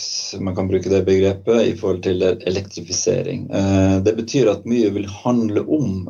man 0.43 0.57
kan 0.57 0.67
bruke 0.67 0.91
det 0.91 1.05
begrepet, 1.07 1.61
i 1.69 1.77
forhold 1.79 2.01
til 2.03 2.25
elektrifisering. 2.27 3.45
Uh, 3.53 4.01
det 4.03 4.17
betyr 4.19 4.51
at 4.51 4.67
mye 4.67 4.91
vil 4.97 5.07
handle 5.21 5.63
om 5.63 6.09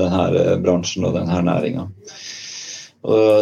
denne 0.00 0.56
bransjen 0.64 1.04
og 1.10 1.18
denne 1.18 1.42
næringa. 1.44 1.84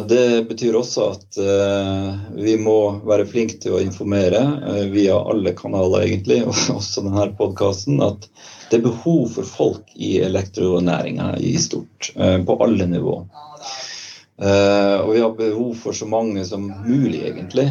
Det 0.08 0.44
betyr 0.48 0.76
også 0.78 1.08
at 1.16 1.38
uh, 1.42 2.14
vi 2.38 2.54
må 2.62 3.00
være 3.02 3.26
flinke 3.26 3.56
til 3.58 3.74
å 3.74 3.80
informere 3.82 4.38
uh, 4.62 4.84
via 4.92 5.16
alle 5.18 5.50
kanaler, 5.58 6.04
egentlig, 6.06 6.44
og 6.46 6.76
også 6.76 7.02
denne 7.02 7.26
podkasten, 7.38 7.98
at 8.04 8.28
det 8.70 8.78
er 8.78 8.86
behov 8.86 9.26
for 9.34 9.48
folk 9.48 9.90
i 9.96 10.18
elektronæringa 10.22 11.32
i 11.42 11.56
stort, 11.58 12.12
uh, 12.14 12.38
på 12.46 12.58
alle 12.62 12.86
nivå. 12.86 13.18
og 14.38 15.08
vi 15.10 15.18
har 15.18 15.32
behov 15.34 15.72
for 15.74 15.96
så 15.98 16.06
mange 16.06 16.44
som 16.46 16.68
mulig, 16.86 17.24
egentlig. 17.26 17.64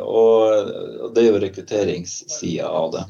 og 0.00 0.70
det 1.12 1.20
er 1.20 1.26
jo 1.28 1.40
rekrutteringssida 1.42 2.70
av 2.72 2.94
det. 2.94 3.02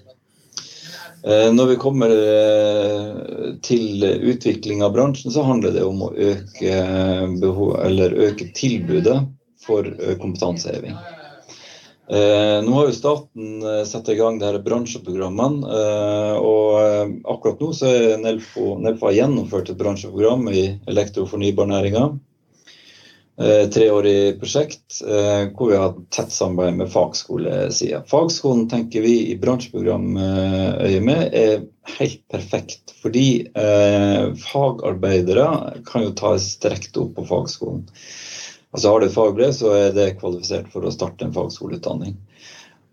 Eh, 1.29 1.53
når 1.53 1.67
vi 1.67 1.77
kommer 1.77 2.13
eh, 2.15 3.49
til 3.61 4.05
utvikling 4.33 4.81
av 4.85 4.95
bransjen, 4.95 5.33
så 5.35 5.45
handler 5.45 5.75
det 5.77 5.85
om 5.85 6.07
å 6.07 6.15
øke, 6.15 6.79
behov, 7.43 7.75
øke 7.85 8.49
tilbudet 8.57 9.19
for 9.61 9.85
eh, 9.85 10.17
kompetanseheving. 10.21 10.97
Nå 12.09 12.73
har 12.73 12.87
jo 12.89 12.93
staten 12.97 13.65
satt 13.85 14.07
i 14.09 14.15
gang 14.17 14.39
disse 14.41 14.63
bransjeprogrammene. 14.65 15.75
og 16.41 17.27
Akkurat 17.29 17.61
nå 17.61 17.69
så 17.77 17.91
er 17.91 18.23
Nelfo, 18.23 18.79
Nelfo 18.81 19.11
gjennomført 19.13 19.69
et 19.69 19.77
bransjeprogram 19.77 20.49
i 20.49 20.63
elektro- 20.89 21.27
og 21.27 21.35
fornybarnæringa 21.35 22.07
Eh, 22.09 22.28
treårig 23.71 24.41
prosjekt 24.41 24.99
eh, 25.07 25.45
hvor 25.55 25.71
vi 25.71 25.77
har 25.77 25.85
hatt 25.91 26.01
tett 26.11 26.33
samarbeid 26.35 26.81
med 26.81 26.91
fagskolesida. 26.91 28.03
Fagskolen 28.11 28.67
tenker 28.71 29.05
vi 29.05 29.15
i 29.31 29.37
bransjeprogramøyet 29.39 31.05
med 31.07 31.37
er 31.39 31.63
helt 31.99 32.25
perfekt. 32.33 32.95
Fordi 33.03 33.29
eh, 33.55 34.25
fagarbeidere 34.43 35.47
kan 35.87 36.09
jo 36.09 36.17
tas 36.19 36.51
direkte 36.63 37.05
opp 37.05 37.15
på 37.19 37.29
fagskolen. 37.31 37.87
Altså 38.75 38.91
Har 38.91 39.01
du 39.01 39.13
fagbrev, 39.13 39.53
så 39.55 39.71
er 39.77 39.95
det 39.97 40.17
kvalifisert 40.19 40.67
for 40.73 40.85
å 40.85 40.93
starte 40.93 41.25
en 41.25 41.37
fagskoleutdanning. 41.37 42.19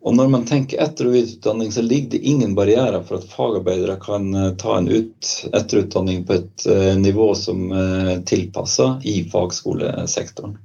Og 0.06 0.14
når 0.14 0.28
man 0.30 0.44
tenker 0.46 0.78
etter- 0.84 1.08
og 1.10 1.16
videreutdanning, 1.16 1.72
så 1.74 1.82
ligger 1.82 2.12
det 2.14 2.28
ingen 2.30 2.52
barrierer 2.56 3.02
for 3.08 3.18
at 3.18 3.26
fagarbeidere 3.26 3.96
kan 4.04 4.36
eh, 4.38 4.52
ta 4.62 4.78
en 4.78 4.90
ut, 4.90 5.48
etterutdanning 5.50 6.26
på 6.28 6.34
et 6.36 6.66
uh, 6.70 6.96
nivå 7.00 7.36
som 7.36 7.72
er 7.74 8.12
uh, 8.14 8.22
tilpassa 8.30 9.02
i 9.02 9.30
fagskolesektoren. 9.32 10.58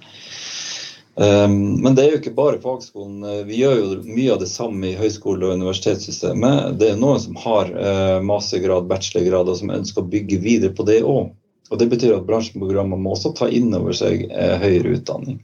Ehm, 1.17 1.75
men 1.83 1.95
det 1.95 2.05
er 2.05 2.15
jo 2.15 2.21
ikke 2.21 2.35
bare 2.35 2.61
fagskolen. 2.63 3.23
Eh, 3.23 3.45
vi 3.47 3.61
gjør 3.63 3.79
jo 3.79 3.89
mye 4.09 4.35
av 4.35 4.41
det 4.43 4.51
samme 4.51 4.91
i 4.91 4.99
høyskole- 4.99 5.47
og 5.47 5.61
universitetssystemet. 5.61 6.79
Det 6.81 6.91
er 6.91 7.01
noen 7.01 7.23
som 7.23 7.39
har 7.45 7.71
eh, 7.71 8.19
mastergrad, 8.27 8.89
bachelorgrad 8.91 9.51
og 9.53 9.59
som 9.61 9.75
ønsker 9.75 10.03
å 10.03 10.11
bygge 10.11 10.41
videre 10.43 10.75
på 10.75 10.87
det 10.89 11.03
òg. 11.07 11.31
Og 11.71 11.81
det 11.81 11.89
betyr 11.93 12.19
at 12.19 12.27
bransjeprogrammer 12.29 13.01
må 13.01 13.15
også 13.15 13.33
ta 13.39 13.49
inn 13.49 13.73
over 13.77 13.95
seg 13.97 14.27
eh, 14.29 14.57
høyere 14.63 14.99
utdanning. 14.99 15.39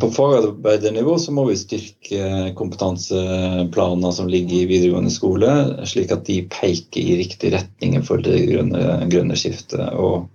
På 0.00 0.08
fagarbeidernivå 0.08 1.18
så 1.20 1.32
må 1.36 1.42
vi 1.50 1.56
styrke 1.60 2.52
kompetanseplaner 2.56 4.14
som 4.16 4.30
ligger 4.32 4.62
i 4.62 4.68
videregående 4.70 5.12
skole, 5.12 5.50
slik 5.84 6.14
at 6.16 6.24
de 6.24 6.38
peker 6.48 7.00
i 7.02 7.18
riktig 7.20 7.50
retning 7.52 7.98
for 8.08 8.24
det 8.24 8.38
grønne, 8.48 9.04
grønne 9.12 9.36
skiftet. 9.36 9.84
Og 10.00 10.30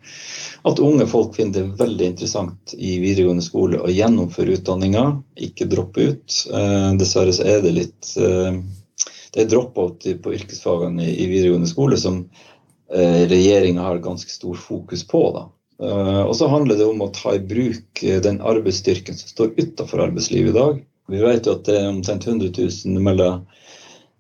at 0.68 0.80
unge 0.80 1.08
folk 1.08 1.36
finner 1.36 1.54
det 1.54 1.80
veldig 1.80 2.06
interessant 2.12 2.74
i 2.76 2.98
videregående 3.00 3.44
skole 3.44 3.80
å 3.80 3.92
gjennomføre 3.92 4.58
utdanninga, 4.58 5.06
ikke 5.40 5.70
droppe 5.72 6.10
ut. 6.12 6.40
Eh, 6.52 6.90
dessverre 7.00 7.36
så 7.36 7.46
er 7.48 7.64
det 7.64 7.76
litt 7.78 8.12
eh, 8.20 8.60
Det 9.30 9.44
er 9.44 9.50
drop-out 9.52 10.08
på 10.24 10.34
yrkesfagene 10.36 11.06
i, 11.06 11.28
videregående 11.30 11.70
skole 11.70 11.98
som 12.02 12.24
eh, 12.92 13.24
regjeringa 13.30 13.86
har 13.86 14.04
ganske 14.04 14.32
stor 14.32 14.58
fokus 14.58 15.06
på. 15.08 15.22
da. 15.36 15.46
Eh, 15.84 16.22
og 16.24 16.36
så 16.36 16.50
handler 16.52 16.80
det 16.80 16.88
om 16.90 17.02
å 17.06 17.12
ta 17.16 17.36
i 17.38 17.44
bruk 17.44 18.04
eh, 18.04 18.20
den 18.24 18.42
arbeidsstyrken 18.42 19.18
som 19.18 19.34
står 19.34 19.56
utafor 19.58 20.06
arbeidslivet 20.10 20.54
i 20.54 20.60
dag. 20.60 20.84
Vi 21.10 21.24
vet 21.24 21.48
jo 21.48 21.56
at 21.58 21.66
det 21.66 21.80
er 21.80 21.90
omtrent 21.90 22.28
100 22.28 22.52
000 22.54 23.06
mellom 23.06 23.46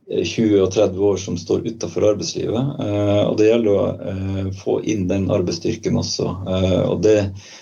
20 0.10 0.64
og 0.64 0.72
30 0.74 1.04
år 1.06 1.18
som 1.22 1.38
står 1.38 1.68
utenfor 1.68 2.08
arbeidslivet. 2.12 2.70
Eh, 2.82 3.24
og 3.28 3.38
Det 3.38 3.50
gjelder 3.50 3.76
å 3.76 3.86
eh, 4.12 4.48
få 4.58 4.80
inn 4.90 5.06
den 5.10 5.30
arbeidsstyrken 5.34 6.00
også. 6.02 6.30
Eh, 6.50 6.82
og 6.90 7.04
det, 7.06 7.18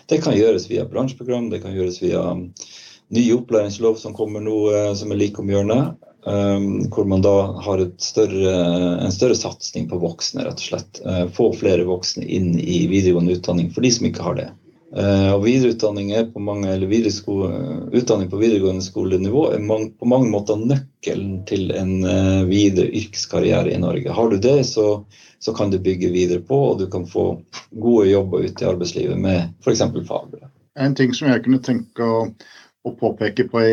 det, 0.07 0.21
kan 0.23 0.37
gjøres 0.37 0.69
via 0.71 0.87
bransjeprogram, 0.87 1.49
det 1.51 1.61
kan 1.65 1.75
gjøres 1.75 1.99
via 2.03 2.23
ny 3.13 3.25
opplæringslov 3.35 3.99
som 3.99 4.15
kommer 4.15 4.43
nå, 4.43 4.57
som 4.99 5.11
er 5.11 5.19
like 5.19 5.39
om 5.39 5.51
hjørnet. 5.51 5.95
Hvor 6.25 7.05
man 7.07 7.21
da 7.23 7.33
har 7.63 7.81
større, 8.03 8.53
en 9.05 9.13
større 9.15 9.35
satsing 9.37 9.85
på 9.87 9.99
voksne, 10.01 10.43
rett 10.43 10.59
og 10.59 10.65
slett. 10.65 10.99
Få 11.37 11.51
flere 11.55 11.85
voksne 11.87 12.25
inn 12.25 12.57
i 12.59 12.81
videregående 12.91 13.37
utdanning 13.37 13.69
for 13.71 13.85
de 13.85 13.91
som 13.95 14.09
ikke 14.09 14.25
har 14.25 14.35
det. 14.39 14.47
Uh, 14.87 15.33
og 15.35 15.41
videreutdanning 15.43 16.13
på 16.31 16.39
mange, 16.39 16.69
eller 16.71 16.87
utdanning 16.87 18.29
på 18.31 18.39
videregående 18.39 18.85
skolenivå 18.85 19.41
er 19.51 19.65
på 19.67 20.07
mange 20.07 20.29
måter 20.31 20.61
nøkkelen 20.61 21.41
til 21.49 21.73
en 21.75 22.05
uh, 22.07 22.47
videre 22.47 22.87
yrkeskarriere 22.87 23.73
i 23.75 23.81
Norge. 23.83 24.13
Har 24.15 24.31
du 24.31 24.37
det, 24.39 24.63
så, 24.69 25.03
så, 25.43 25.53
kan 25.53 25.73
du 25.73 25.79
bygge 25.83 26.13
videre 26.13 26.39
på, 26.39 26.61
og 26.69 26.79
du 26.79 26.87
kan 26.91 27.03
få 27.07 27.33
gode 27.75 28.07
jobber 28.13 28.47
ute 28.47 28.63
i 28.63 28.69
arbeidslivet 28.69 29.19
med 29.19 29.51
f.eks. 29.59 29.83
fagbrev. 30.07 30.47
En 30.79 30.95
ting 30.95 31.11
som 31.17 31.33
jeg 31.33 31.43
kunne 31.43 31.59
tenke 31.65 32.07
å, 32.07 32.23
å 32.87 32.95
påpeke 32.99 33.47
på 33.51 33.63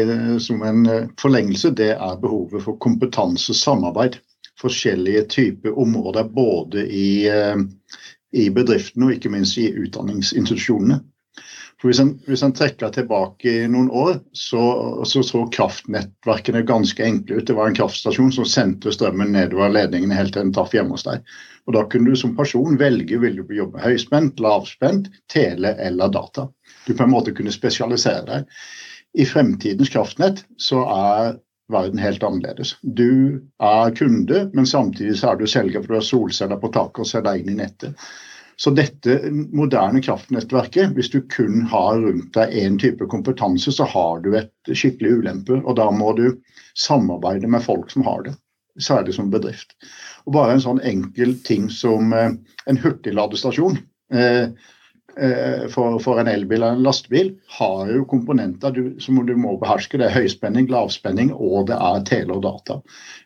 som 0.43 0.63
en 0.67 0.87
eh, 0.91 1.11
forlengelse, 1.21 1.73
det 1.79 1.93
er 1.95 2.21
behovet 2.23 2.65
for 2.67 2.81
kompetanse 2.83 3.53
og 3.55 3.61
samarbeid. 3.61 4.21
Forskjellige 4.61 5.25
typer 5.35 5.79
områder 5.83 6.29
både 6.31 6.85
i 6.87 7.09
uh, 7.31 7.59
i 8.35 8.51
bedriftene 8.51 9.09
og 9.09 9.17
ikke 9.17 9.33
minst 9.33 9.59
i 9.61 9.71
utdanningsinstitusjonene. 9.71 11.01
For 11.81 11.91
Hvis 11.91 12.01
en, 12.01 12.13
hvis 12.25 12.43
en 12.47 12.55
trekker 12.57 12.93
tilbake 12.95 13.51
i 13.51 13.67
noen 13.69 13.91
år, 13.93 14.21
så, 14.33 14.63
så, 15.09 15.23
så 15.27 15.43
kraftnettverkene 15.53 16.63
ganske 16.67 17.05
enkle 17.05 17.41
ut. 17.41 17.47
Det 17.49 17.57
var 17.59 17.69
en 17.69 17.77
kraftstasjon 17.77 18.33
som 18.33 18.47
sendte 18.49 18.95
strømmen 18.95 19.35
nedover 19.35 19.73
ledningene 19.75 20.17
helt 20.17 20.33
til 20.37 20.47
den 20.47 20.55
traff 20.57 20.73
hjemme 20.75 20.97
hos 20.97 21.05
deg. 21.07 21.27
Og 21.67 21.77
Da 21.77 21.85
kunne 21.91 22.13
du 22.13 22.21
som 22.21 22.33
person 22.39 22.79
velge 22.81 23.19
vil 23.21 23.37
du 23.37 23.55
jobbe 23.57 23.83
høyspent, 23.85 24.41
lavspent, 24.41 25.11
tele 25.33 25.75
eller 25.83 26.13
data. 26.15 26.49
Du 26.87 26.95
på 26.95 27.05
en 27.05 27.13
måte 27.13 27.35
kunne 27.37 27.53
spesialisere 27.55 28.25
deg. 28.31 28.49
I 29.15 29.27
fremtidens 29.27 29.93
kraftnett 29.95 30.45
så 30.59 30.83
er 30.91 31.37
verden 31.73 32.01
helt 32.03 32.23
annerledes. 32.27 32.75
Du 32.83 33.41
er 33.63 33.95
kunde, 33.97 34.49
men 34.53 34.67
samtidig 34.67 35.19
så 35.21 35.33
er 35.33 35.41
du 35.41 35.47
selger 35.49 35.83
for 35.83 35.95
du 35.95 35.99
har 36.01 36.07
solceller 36.07 36.61
på 36.61 36.73
taket 36.75 37.05
og 37.05 37.11
selger 37.11 37.41
inn 37.41 37.55
i 37.55 37.59
nettet. 37.63 37.95
Så 38.57 38.71
dette 38.71 39.17
moderne 39.33 40.03
kraftnettverket, 40.03 40.93
hvis 40.95 41.11
du 41.11 41.21
kun 41.31 41.65
har 41.71 41.99
rundt 41.99 42.35
deg 42.37 42.55
én 42.55 42.77
type 42.79 43.07
kompetanse, 43.11 43.73
så 43.75 43.87
har 43.91 44.23
du 44.23 44.35
et 44.39 44.71
skikkelig 44.71 45.19
ulempe. 45.21 45.59
Og 45.65 45.75
da 45.79 45.89
må 45.91 46.13
du 46.19 46.29
samarbeide 46.79 47.51
med 47.51 47.65
folk 47.65 47.91
som 47.91 48.07
har 48.07 48.23
det, 48.29 48.37
særlig 48.79 49.17
som 49.17 49.33
bedrift. 49.33 49.75
Og 50.27 50.37
bare 50.39 50.55
en 50.55 50.63
sånn 50.63 50.83
enkel 50.87 51.35
ting 51.47 51.67
som 51.73 52.15
eh, 52.15 52.31
en 52.71 52.81
hurtigladestasjon. 52.85 53.81
Eh, 54.15 54.55
for, 55.71 55.99
for, 56.03 56.19
en 56.21 56.29
elbil 56.29 56.59
eller 56.59 56.77
en 56.77 56.83
lastebil 56.83 57.31
har 57.59 57.91
jo 57.93 58.05
komponenter 58.11 58.75
du, 58.75 58.83
som 59.01 59.21
du 59.27 59.35
må 59.39 59.55
beherske. 59.61 59.99
Det 60.01 60.09
er 60.09 60.17
høyspenning, 60.17 60.67
lavspenning 60.73 61.33
og 61.35 61.69
det 61.71 61.79
er 61.79 62.05
tele 62.09 62.37
og 62.37 62.43
data. 62.47 62.81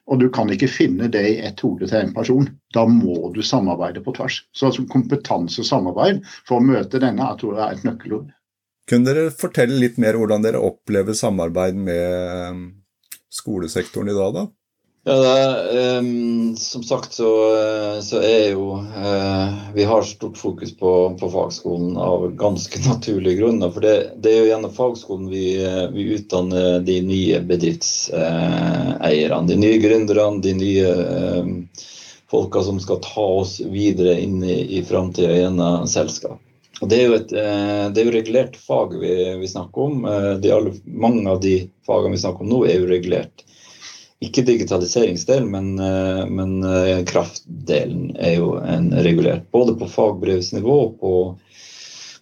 Og 0.08 0.20
du 0.20 0.28
kan 0.32 0.50
ikke 0.52 0.70
finne 0.72 1.08
det 1.12 1.24
i 1.28 1.36
ett 1.44 1.60
hode 1.64 1.88
til 1.88 2.00
en 2.00 2.14
person. 2.16 2.48
Da 2.74 2.84
må 2.88 3.30
du 3.34 3.42
samarbeide 3.44 4.02
på 4.04 4.14
tvers. 4.16 4.42
Så 4.52 4.70
altså 4.70 4.84
kompetanse 4.90 5.62
og 5.64 5.70
samarbeid 5.70 6.20
for 6.48 6.58
å 6.58 6.68
møte 6.68 7.00
denne 7.02 7.24
jeg 7.24 7.40
tror 7.42 7.56
jeg 7.56 7.64
er 7.66 7.78
et 7.78 7.88
nøkkelord. 7.88 8.28
Kunne 8.88 9.12
dere 9.12 9.32
fortelle 9.36 9.76
litt 9.76 9.98
mer 10.00 10.16
hvordan 10.16 10.44
dere 10.44 10.62
opplever 10.64 11.16
samarbeid 11.16 11.76
med 11.76 12.62
skolesektoren 13.28 14.08
i 14.08 14.16
dag, 14.16 14.32
da? 14.36 14.46
Ja, 15.08 15.16
det, 15.16 15.98
um, 15.98 16.56
Som 16.56 16.82
sagt 16.82 17.12
så, 17.12 17.52
så, 18.02 18.20
er 18.20 18.50
jo 18.50 18.72
uh, 18.76 19.72
Vi 19.74 19.84
har 19.84 20.02
stort 20.02 20.38
fokus 20.38 20.76
på, 20.76 21.16
på, 21.20 21.30
fagskolen 21.32 21.96
av 21.96 22.36
ganske 22.36 22.78
naturlige 22.88 23.34
grunner. 23.40 23.70
For 23.72 23.80
det, 23.80 24.10
det 24.20 24.32
er 24.34 24.38
jo 24.42 24.50
gjennom 24.50 24.74
fagskolen 24.76 25.30
vi, 25.32 25.56
vi 25.94 26.02
utdanner 26.18 26.80
de 26.84 27.00
nye 27.08 27.40
bedriftseierne. 27.40 29.48
De 29.48 29.56
nye 29.56 29.78
gründerne, 29.80 30.42
de 30.44 30.52
nye 30.60 30.92
uh, 30.92 31.48
folka 32.28 32.60
som 32.68 32.76
skal 32.76 33.00
ta 33.00 33.24
oss 33.40 33.64
videre 33.64 34.20
inn 34.20 34.44
i, 34.44 34.76
i 34.76 34.84
framtida 34.84 35.32
gjennom 35.38 35.88
selskap. 35.88 36.36
Og 36.82 36.88
det 36.92 37.00
er 37.00 37.08
jo 37.08 37.16
et 37.16 37.32
det 37.32 37.96
er 37.96 38.06
jo 38.06 38.12
regulert 38.14 38.56
fag 38.60 38.92
vi, 39.00 39.40
vi 39.40 39.48
snakker 39.48 39.80
om. 39.88 40.04
De 40.38 40.52
alle, 40.52 40.76
mange 40.84 41.24
av 41.32 41.40
de 41.42 41.64
fagene 41.88 42.12
vi 42.12 42.20
snakker 42.20 42.44
om 42.44 42.50
nå, 42.52 42.68
er 42.68 42.76
jo 42.82 42.92
regulert 42.92 43.48
ikke 44.24 44.42
digitaliseringsdelen, 44.42 45.50
men, 45.50 45.78
eh, 45.78 46.24
men 46.26 46.64
eh, 46.64 47.04
kraftdelen 47.06 48.16
er 48.18 48.38
jo 48.40 48.56
en 48.58 48.90
regulert. 48.92 49.46
Både 49.54 49.76
på 49.78 49.86
fagbrevsnivå 49.92 50.78
og 50.86 50.98
på, 51.00 51.14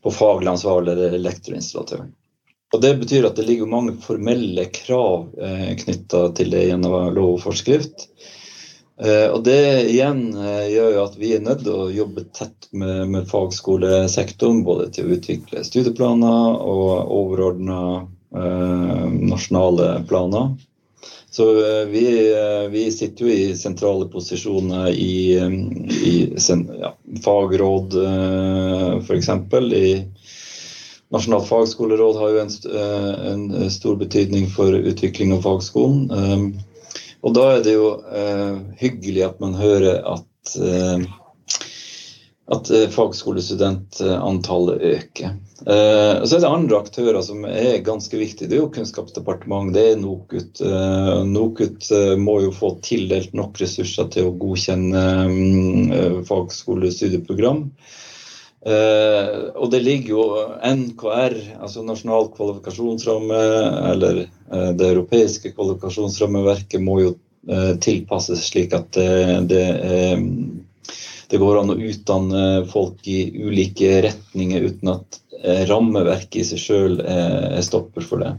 på 0.05 0.13
faglig 0.13 0.53
ansvarlig 0.53 0.93
eller 0.93 1.17
elektroinstallatør. 1.17 2.07
Og 2.75 2.83
Det 2.83 2.97
betyr 3.01 3.29
at 3.29 3.39
det 3.39 3.47
ligger 3.47 3.71
mange 3.71 3.95
formelle 4.03 4.67
krav 4.75 5.31
eh, 5.41 5.73
knytta 5.81 6.27
til 6.37 6.53
det 6.53 6.67
gjennom 6.67 7.15
lov 7.17 7.39
og 7.39 7.45
forskrift. 7.47 8.09
Eh, 9.01 9.31
og 9.31 9.41
Det 9.49 9.89
igjen 9.95 10.29
gjør 10.37 10.93
jo 10.99 11.05
at 11.07 11.17
vi 11.17 11.33
er 11.37 11.45
nødt 11.47 11.65
til 11.65 11.81
å 11.81 11.91
jobbe 11.95 12.27
tett 12.37 12.69
med, 12.77 13.07
med 13.15 13.31
fagskolesektoren. 13.33 14.67
Både 14.69 14.91
til 14.93 15.09
å 15.09 15.17
utvikle 15.17 15.65
studieplaner 15.65 16.61
og 16.61 17.17
overordna 17.23 17.83
eh, 18.37 19.05
nasjonale 19.33 19.95
planer. 20.11 20.57
Så 21.37 21.67
eh, 21.67 21.87
vi, 21.87 22.33
eh, 22.33 22.69
vi, 22.69 22.93
sitter 22.93 23.25
jo 23.25 23.33
i 23.33 23.57
sentrale 23.57 24.07
posisjoner 24.09 24.89
i, 24.89 25.37
eh, 25.37 25.51
i 26.09 26.37
ja, 26.81 26.95
fagråd, 27.25 27.97
f.eks. 29.03 29.29
Nasjonalt 31.13 31.49
fagskoleråd 31.51 32.17
har 32.23 32.33
jo 32.33 32.41
en, 32.41 32.55
en, 33.53 33.71
stor 33.71 33.99
betydning 34.01 34.49
for 34.55 34.73
utvikling 34.73 35.35
av 35.37 35.45
fagskolen. 35.45 36.57
Og 37.21 37.37
da 37.37 37.45
er 37.53 37.61
det 37.69 37.77
jo 37.77 37.91
hyggelig 38.81 39.27
at 39.29 39.37
man 39.45 39.61
hører 39.61 40.01
at 40.17 40.25
at 42.57 42.69
fagskolestudentantallet 42.95 44.89
øker. 44.95 45.37
Eh, 45.65 46.25
så 46.25 46.37
er 46.37 46.43
det 46.43 46.49
andre 46.51 46.79
aktører 46.83 47.23
som 47.25 47.45
er 47.49 47.79
ganske 47.85 48.19
viktige. 48.21 48.49
Det 48.51 48.59
er 48.59 48.65
jo 48.65 48.73
Kunnskapsdepartementet, 48.75 49.77
det 49.77 49.85
er 49.93 50.01
NOKUT. 50.03 50.61
Eh, 50.61 51.21
NOKUT 51.31 51.89
må 52.21 52.41
jo 52.45 52.53
få 52.55 52.75
tildelt 52.85 53.33
nok 53.37 53.57
ressurser 53.63 54.11
til 54.13 54.29
å 54.29 54.35
godkjenne 54.37 55.05
fagskolestudieprogram. 56.29 57.71
og 58.67 59.67
det 59.71 59.79
ligger 59.79 60.11
jo 60.11 60.23
NKR, 60.59 61.37
altså 61.63 61.85
Nasjonal 61.87 62.33
kvalifikasjonsramme, 62.35 63.39
eller 63.93 64.25
det 64.75 64.89
europeiske 64.89 65.53
kvalifikasjonsrammeverket, 65.55 66.83
må 66.83 66.99
jo 67.05 67.13
tilpasses 67.79 68.43
slik 68.49 68.75
at 68.75 68.91
det, 68.99 69.47
det 69.53 69.63
er 69.71 70.19
det 71.31 71.41
går 71.43 71.61
an 71.61 71.73
å 71.75 71.79
utdanne 71.79 72.43
folk 72.71 73.07
i 73.11 73.25
ulike 73.35 74.01
retninger 74.05 74.69
uten 74.71 74.93
at 74.95 75.21
eh, 75.43 75.65
rammeverket 75.69 76.43
i 76.43 76.47
seg 76.51 76.63
sjøl 76.63 77.01
er 77.03 77.65
stopper 77.67 78.07
for 78.07 78.23
det. 78.23 78.37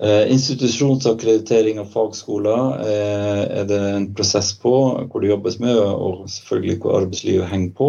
Eh, 0.00 0.32
institusjonsakkreditering 0.32 1.80
av 1.82 1.90
fagskoler 1.92 2.84
eh, 2.88 3.42
er 3.60 3.66
det 3.68 3.80
en 3.84 4.06
prosess 4.16 4.54
på 4.56 4.72
hvor 5.10 5.20
det 5.20 5.28
jobbes 5.28 5.58
med, 5.60 5.76
og 5.76 6.22
selvfølgelig 6.32 6.78
hvor 6.80 6.96
arbeidslivet 7.02 7.50
henger 7.50 7.74
på. 7.76 7.88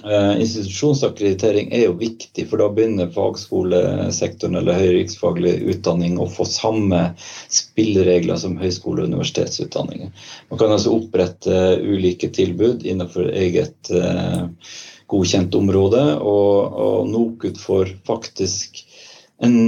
Eh, 0.00 0.40
institusjonsakkreditering 0.40 1.68
er 1.76 1.82
jo 1.84 1.96
viktig, 2.00 2.46
for 2.48 2.62
da 2.62 2.70
begynner 2.72 3.10
fagskolesektoren 3.12 4.56
eller 4.56 4.78
høyere 4.80 5.02
yrkesfaglig 5.02 5.52
utdanning 5.68 6.14
å 6.16 6.30
få 6.32 6.46
samme 6.48 7.02
spilleregler 7.52 8.40
som 8.40 8.56
høyskole- 8.56 9.04
og 9.04 9.12
universitetsutdanninger. 9.12 10.08
Man 10.48 10.62
kan 10.62 10.72
altså 10.72 10.94
opprette 10.96 11.58
ulike 11.84 12.32
tilbud 12.32 12.86
innenfor 12.88 13.28
eget 13.36 13.92
eh, 13.92 14.48
godkjent 15.12 15.60
område, 15.60 16.06
og, 16.24 16.78
og 16.86 17.10
NOKUT 17.12 17.60
får 17.60 17.92
faktisk 18.08 18.80
en 19.44 19.58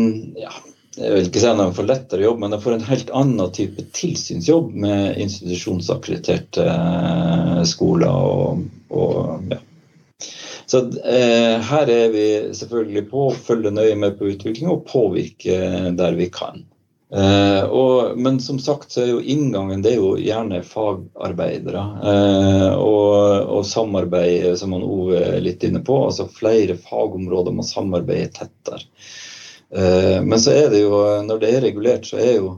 ja, 0.40 0.54
jeg 0.96 1.10
vil 1.10 1.28
ikke 1.28 1.40
si 1.42 1.50
at 1.50 1.60
de 1.60 1.68
får 1.76 1.88
lettere 1.90 2.24
jobb, 2.24 2.40
men 2.40 2.54
de 2.54 2.62
får 2.64 2.78
en 2.78 2.88
helt 2.88 3.12
annen 3.20 3.52
type 3.52 3.84
tilsynsjobb 3.98 4.72
med 4.86 5.20
institusjonsakkrediterte 5.20 6.64
eh, 6.64 7.62
skoler 7.68 8.32
og, 8.32 8.66
og 8.94 9.52
ja, 9.52 9.60
så 10.66 10.80
eh, 11.04 11.56
her 11.68 11.90
er 11.92 12.12
vi 12.14 12.26
selvfølgelig 12.56 13.08
på 13.10 13.26
å 13.28 13.34
følge 13.34 13.72
nøye 13.74 13.96
med 14.00 14.18
på 14.18 14.30
utvikling 14.32 14.70
og 14.72 14.86
påvirke 14.88 15.58
der 15.98 16.16
vi 16.18 16.30
kan. 16.32 16.64
Eh, 17.14 17.64
og, 17.64 18.18
men 18.18 18.40
som 18.40 18.58
sagt 18.58 18.92
så 18.92 19.04
er 19.04 19.10
jo 19.12 19.20
inngangen 19.20 19.84
det 19.84 19.92
er 19.92 20.00
jo 20.00 20.14
gjerne 20.18 20.62
fagarbeidere. 20.66 21.84
Eh, 22.10 22.72
og, 22.74 23.44
og, 23.44 23.62
samarbeid, 23.68 24.48
som 24.58 24.74
man 24.74 24.86
Ove 24.86 25.20
er 25.20 25.44
litt 25.44 25.62
inne 25.66 25.84
på. 25.84 26.00
altså 26.08 26.26
Flere 26.32 26.78
fagområder 26.80 27.54
må 27.54 27.66
samarbeide 27.66 28.32
tettere. 28.40 28.82
Eh, 29.74 30.18
men 30.24 30.40
så 30.42 30.56
er 30.56 30.72
det 30.72 30.82
jo, 30.82 30.98
når 31.28 31.42
det 31.42 31.52
er 31.52 31.66
regulert, 31.68 32.08
så 32.08 32.18
er 32.22 32.38
jo 32.40 32.54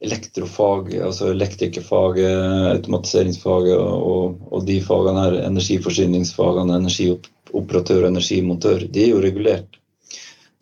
elektrofag, 0.00 0.94
altså 1.04 1.30
elektrikerfaget, 1.34 2.36
automatiseringsfaget 2.74 3.76
og, 3.76 4.38
og 4.48 4.64
de 4.68 4.78
fagene 4.84 5.26
her, 5.26 5.36
energiforsyningsfagene, 5.48 6.78
energioperatør 6.80 8.06
og 8.06 8.10
energimontør, 8.14 8.86
de 8.88 9.04
er 9.04 9.12
jo 9.14 9.22
regulert. 9.24 9.76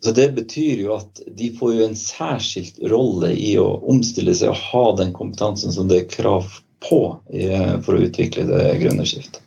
Så 0.03 0.11
Det 0.15 0.29
betyr 0.35 0.83
jo 0.85 0.93
at 0.95 1.21
de 1.27 1.49
får 1.59 1.73
jo 1.75 1.85
en 1.87 1.97
særskilt 1.99 2.79
rolle 2.91 3.33
i 3.35 3.57
å 3.59 3.67
omstille 3.91 4.35
seg 4.35 4.53
og 4.53 4.61
ha 4.69 4.85
den 5.01 5.11
kompetansen 5.15 5.75
som 5.75 5.89
det 5.91 6.03
er 6.03 6.11
krav 6.13 6.47
på 6.79 7.01
for 7.83 7.95
å 7.95 8.03
utvikle 8.05 8.45
det 8.47 8.77
grønne 8.79 9.07
skiftet. 9.07 9.41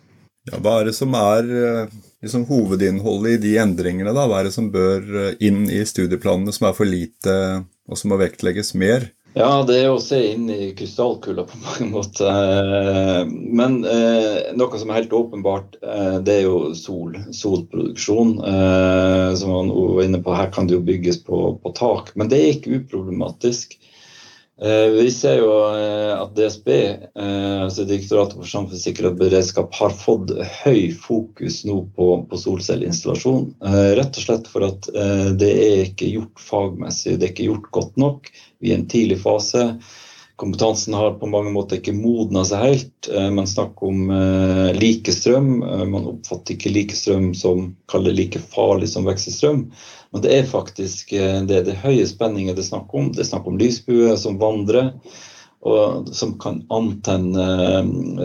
Ja, 0.51 0.59
hva 0.59 0.81
er 0.81 0.91
det 0.91 0.97
som 0.97 1.15
er 1.15 1.47
liksom, 2.23 2.45
hovedinnholdet 2.49 3.37
i 3.37 3.43
de 3.45 3.57
endringene? 3.63 4.13
da? 4.13 4.27
Hva 4.27 4.41
er 4.41 4.49
det 4.49 4.57
som 4.57 4.73
bør 4.75 5.05
eh, 5.21 5.35
inn 5.47 5.69
i 5.71 5.85
studieplanene 5.87 6.55
som 6.55 6.67
er 6.69 6.75
for 6.77 6.89
lite, 6.89 7.37
og 7.87 7.99
som 7.99 8.11
må 8.13 8.19
vektlegges 8.21 8.75
mer? 8.79 9.07
Ja, 9.33 9.63
det 9.65 9.79
er 9.81 9.89
å 9.89 10.01
se 10.03 10.19
inn 10.35 10.51
i 10.53 10.73
krystallkula 10.77 11.47
på 11.49 11.61
mange 11.63 11.87
måter. 11.89 13.29
Men 13.31 13.79
eh, 13.89 14.51
noe 14.59 14.81
som 14.81 14.93
er 14.93 15.01
helt 15.01 15.15
åpenbart, 15.17 15.79
eh, 15.81 16.19
det 16.21 16.35
er 16.35 16.43
jo 16.45 16.75
sol, 16.77 17.17
solproduksjon. 17.33 18.35
Eh, 18.45 19.31
som 19.41 19.55
man 19.55 19.73
var 19.73 20.03
inne 20.05 20.21
på, 20.21 20.35
her 20.37 20.53
kan 20.53 20.69
det 20.69 20.77
jo 20.77 20.85
bygges 20.85 21.23
på, 21.25 21.41
på 21.65 21.73
tak. 21.79 22.13
Men 22.13 22.29
det 22.29 22.43
er 22.43 22.53
ikke 22.59 22.83
uproblematisk. 22.83 23.79
Eh, 24.61 24.91
vi 24.93 25.11
ser 25.11 25.39
jo 25.41 25.53
eh, 25.73 26.13
at 26.13 26.35
DSB, 26.37 26.69
eh, 26.69 27.63
altså 27.65 27.87
Direktoratet 27.89 28.37
for 28.37 28.51
samfunnssikkerhet 28.51 29.15
og 29.15 29.23
beredskap, 29.23 29.73
har 29.75 29.95
fått 29.97 30.35
høy 30.63 30.93
fokus 30.93 31.63
nå 31.65 31.79
på, 31.97 32.09
på 32.29 32.41
solcelleinstallasjon. 32.43 33.49
Rett 33.97 34.21
og 34.21 34.27
slett 34.27 34.51
for 34.53 34.69
at 34.69 34.91
det 35.41 35.51
er 35.51 35.85
ikke 35.87 36.11
gjort 36.13 36.43
fagmessig, 36.43 37.17
det 37.17 37.29
er 37.29 37.35
ikke 37.35 37.49
gjort 37.49 37.69
godt 37.79 38.01
nok. 38.01 38.33
Vi 38.63 38.71
er 38.71 38.77
i 38.77 38.81
en 38.83 38.89
tidlig 38.93 39.23
fase. 39.25 39.71
Kompetansen 40.43 40.97
har 40.99 41.15
på 41.21 41.31
mange 41.31 41.53
måter 41.55 41.79
ikke 41.79 41.95
modna 41.95 42.43
seg 42.49 42.65
helt. 42.67 43.09
Man 43.31 43.47
snakker 43.47 43.93
om 43.93 44.11
likestrøm. 44.75 45.53
Man 45.63 46.09
oppfatter 46.11 46.57
ikke 46.57 46.73
likestrøm 46.75 47.29
som 47.39 47.69
kaller 47.93 48.17
like 48.19 48.43
farlig 48.51 48.91
som 48.91 49.07
vekselstrøm. 49.07 49.69
Men 50.13 50.23
det 50.23 50.33
er 50.37 50.49
faktisk 50.49 51.13
eh, 51.17 51.41
det, 51.49 51.65
det 51.69 51.81
høye 51.81 52.07
spenninger 52.09 52.57
det 52.57 52.67
er 52.67 52.73
snakk 52.75 52.93
om. 52.95 53.13
Det 53.13 53.25
er 53.25 53.31
snakk 53.33 53.47
om 53.49 53.61
lysbue 53.61 54.17
som 54.21 54.41
vandrer. 54.41 54.93
og 55.63 56.09
som 56.11 56.33
kan 56.43 56.57
antenne 56.75 57.45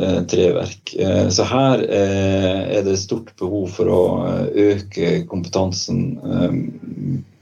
eh, 0.02 0.22
treverk. 0.26 0.96
Eh, 1.00 1.28
så 1.30 1.46
her 1.46 1.84
eh, 1.86 2.62
er 2.80 2.82
det 2.84 2.98
stort 2.98 3.30
behov 3.38 3.70
for 3.76 3.92
å 3.94 4.00
øke 4.58 5.22
kompetansen 5.30 6.18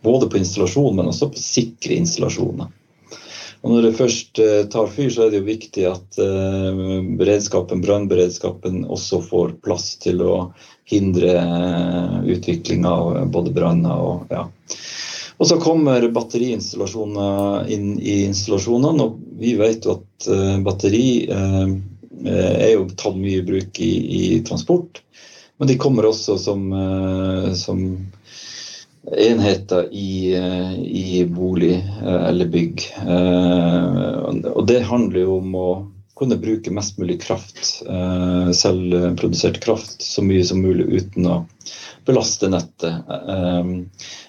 både 0.04 0.28
på 0.28 0.42
installasjon, 0.42 0.98
men 1.00 1.08
også 1.14 1.32
på 1.32 1.40
sikre 1.40 1.96
installasjoner. 1.96 2.68
Og 3.64 3.72
når 3.72 3.88
det 3.88 3.98
først 3.98 4.42
tar 4.74 4.90
fyr, 4.94 5.10
så 5.14 5.26
er 5.26 5.32
det 5.34 5.40
jo 5.40 5.48
viktig 5.48 5.86
at 5.90 6.20
beredskapen, 7.20 7.82
brannberedskapen 7.82 8.84
også 8.86 9.22
får 9.26 9.56
plass 9.66 9.96
til 10.04 10.22
å 10.26 10.36
hindre 10.90 11.34
utvikling 12.30 12.86
av 12.86 13.24
både 13.34 13.54
branner 13.56 14.04
og 14.06 14.34
ja, 14.34 14.44
og 15.36 15.48
så 15.50 15.58
kommer 15.60 16.06
batteriinstallasjoner 16.16 17.72
inn 17.74 17.96
i 18.00 18.22
installasjonene. 18.30 19.04
Og 19.04 19.40
vi 19.42 19.56
vet 19.60 19.86
jo 19.86 19.98
at 19.98 20.28
batteri 20.64 21.08
er 21.28 22.70
jo 22.72 22.86
tatt 22.96 23.18
mye 23.20 23.42
i 23.42 23.48
bruk 23.48 23.82
i, 23.84 23.92
i, 24.20 24.22
transport. 24.48 25.02
Men 25.60 25.72
de 25.72 25.78
kommer 25.80 26.08
også 26.08 26.38
som, 26.40 26.64
som 27.56 27.84
enheter 29.12 29.90
i, 29.94 30.36
i 30.86 31.26
bolig 31.30 31.76
eller 32.02 32.50
bygg. 32.50 32.86
Og 34.50 34.64
det 34.68 34.80
handler 34.90 35.20
jo 35.22 35.36
om 35.38 35.58
å 35.60 35.70
kunne 36.18 36.40
bruke 36.42 36.74
mest 36.74 36.98
mulig 36.98 37.20
kraft, 37.22 37.60
selvprodusert 38.56 39.60
kraft, 39.62 40.02
så 40.02 40.24
mye 40.26 40.46
som 40.48 40.64
mulig 40.64 40.88
uten 41.04 41.28
å 41.30 41.38
belaste 42.06 42.50
nettet. 42.50 42.96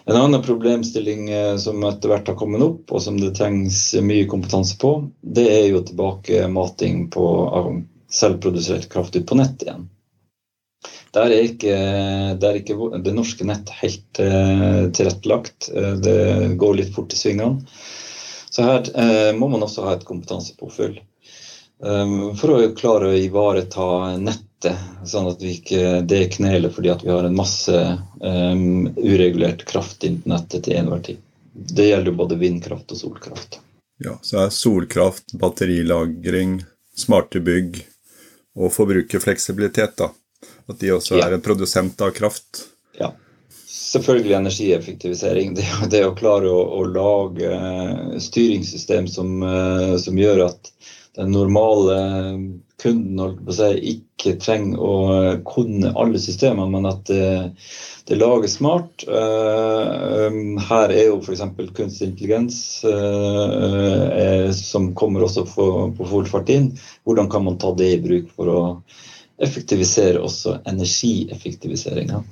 En 0.08 0.16
annen 0.16 0.42
problemstilling 0.42 1.30
eh, 1.30 1.56
som 1.56 1.84
etter 1.84 2.12
hvert 2.12 2.28
har 2.30 2.38
kommet 2.38 2.62
opp, 2.62 2.92
og 2.94 3.02
som 3.02 3.18
det 3.20 3.34
trengs 3.36 3.90
mye 4.02 4.28
kompetanse 4.30 4.78
på, 4.78 4.92
det 5.20 5.46
er 5.50 5.66
jo 5.72 5.82
tilbakemating 5.88 7.08
på 7.10 7.26
selvprodusert 8.12 8.86
kraft 8.92 9.16
ut 9.18 9.26
på 9.26 9.38
nett 9.38 9.66
igjen. 9.66 9.88
Der 11.16 11.32
er 11.32 11.46
ikke, 11.48 11.74
der 12.36 12.50
er 12.50 12.58
ikke 12.60 13.00
det 13.00 13.14
norske 13.16 13.46
nett 13.48 13.70
helt 13.80 14.20
eh, 14.20 14.82
tilrettelagt. 14.92 15.70
Eh, 15.72 15.94
det 16.04 16.56
går 16.60 16.74
litt 16.76 16.92
fort 16.94 17.14
i 17.14 17.20
svingene. 17.20 17.64
Så 18.52 18.64
her 18.66 18.90
eh, 18.92 19.30
må 19.36 19.48
man 19.48 19.64
også 19.64 19.86
ha 19.86 19.94
et 19.96 20.04
kompetansepåfyll. 20.08 20.98
Um, 21.78 22.32
for 22.40 22.54
å 22.54 22.58
klare 22.76 23.10
å 23.10 23.16
ivareta 23.20 24.16
nettet, 24.16 24.80
sånn 25.04 25.28
at 25.28 25.42
ikke 25.44 26.00
det 26.08 26.22
kneler 26.38 26.72
fordi 26.72 26.94
vi 27.02 27.12
har 27.12 27.26
en 27.28 27.36
masse 27.36 27.80
um, 28.20 28.86
uregulert 28.96 29.66
kraft 29.68 30.06
inn 30.08 30.16
på 30.22 30.32
nettet 30.32 30.64
til 30.64 30.78
enhver 30.80 31.02
tid. 31.04 31.20
Det 31.52 31.90
gjelder 31.90 32.16
både 32.16 32.38
vindkraft 32.40 32.92
og 32.96 33.00
solkraft. 33.02 33.60
Ja, 34.00 34.16
så 34.24 34.46
er 34.46 34.56
solkraft, 34.56 35.36
batterilagring, 35.36 36.62
smarte 36.96 37.44
bygg 37.44 37.82
og 38.56 38.72
forbrukerfleksibilitet, 38.72 39.96
da. 40.00 40.10
At 40.66 40.80
de 40.82 40.92
også 40.96 41.20
er 41.22 41.36
en 41.36 41.44
produsent 41.44 42.00
av 42.02 42.12
kraft. 42.16 42.64
Ja. 42.98 43.12
Selvfølgelig 43.66 44.38
energieffektivisering. 44.40 45.54
Det, 45.58 45.66
det 45.92 46.04
å 46.06 46.14
klare 46.18 46.50
å, 46.50 46.62
å 46.80 46.84
lage 46.90 48.20
styringssystem 48.22 49.06
som, 49.10 49.36
eh, 49.46 49.96
som 50.02 50.18
gjør 50.18 50.48
at 50.50 50.72
den 51.16 51.32
normale 51.32 51.96
kunden 52.82 53.20
ikke 53.80 54.34
trenger 54.42 54.80
å 54.80 54.96
kunne 55.48 55.92
alle 55.96 56.20
systemene, 56.20 56.68
men 56.74 56.88
at 56.90 57.06
det, 57.08 57.28
det 58.08 58.18
lages 58.20 58.58
smart. 58.58 59.06
Eh, 59.08 60.26
um, 60.28 60.58
her 60.68 60.92
er 60.92 61.08
jo 61.08 61.18
f.eks. 61.22 61.44
kunstig 61.76 62.10
intelligens, 62.10 62.58
eh, 62.84 64.50
som 64.52 64.92
kommer 64.98 65.24
også 65.24 65.46
på 65.48 66.10
full 66.10 66.28
fart 66.28 66.52
inn. 66.52 66.74
Hvordan 67.08 67.30
kan 67.32 67.46
man 67.48 67.58
ta 67.62 67.72
det 67.76 67.94
i 67.94 68.02
bruk 68.02 68.30
for 68.36 68.52
å 68.52 68.62
effektivisere 69.42 70.20
også 70.22 70.60
energieffektiviseringa? 70.68 72.22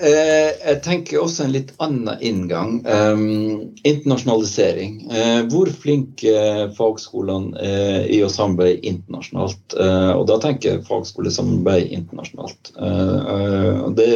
Eh, 0.00 0.50
jeg 0.56 0.78
tenker 0.82 1.20
også 1.20 1.44
en 1.44 1.52
litt 1.52 1.70
annen 1.82 2.16
inngang. 2.24 2.78
Um, 2.88 3.74
internasjonalisering. 3.84 4.96
Uh, 5.12 5.42
hvor 5.52 5.68
flinke 5.82 6.32
fagskolene 6.78 7.52
er 7.60 8.08
i 8.08 8.22
å 8.24 8.30
samarbeide 8.32 8.80
internasjonalt. 8.88 9.76
Uh, 9.76 10.16
og 10.16 10.26
da 10.30 10.38
tenker 10.42 10.72
jeg 10.78 10.86
fagskolesamarbeid 10.88 11.92
internasjonalt. 11.92 12.72
Uh, 12.78 13.92
det, 13.98 14.10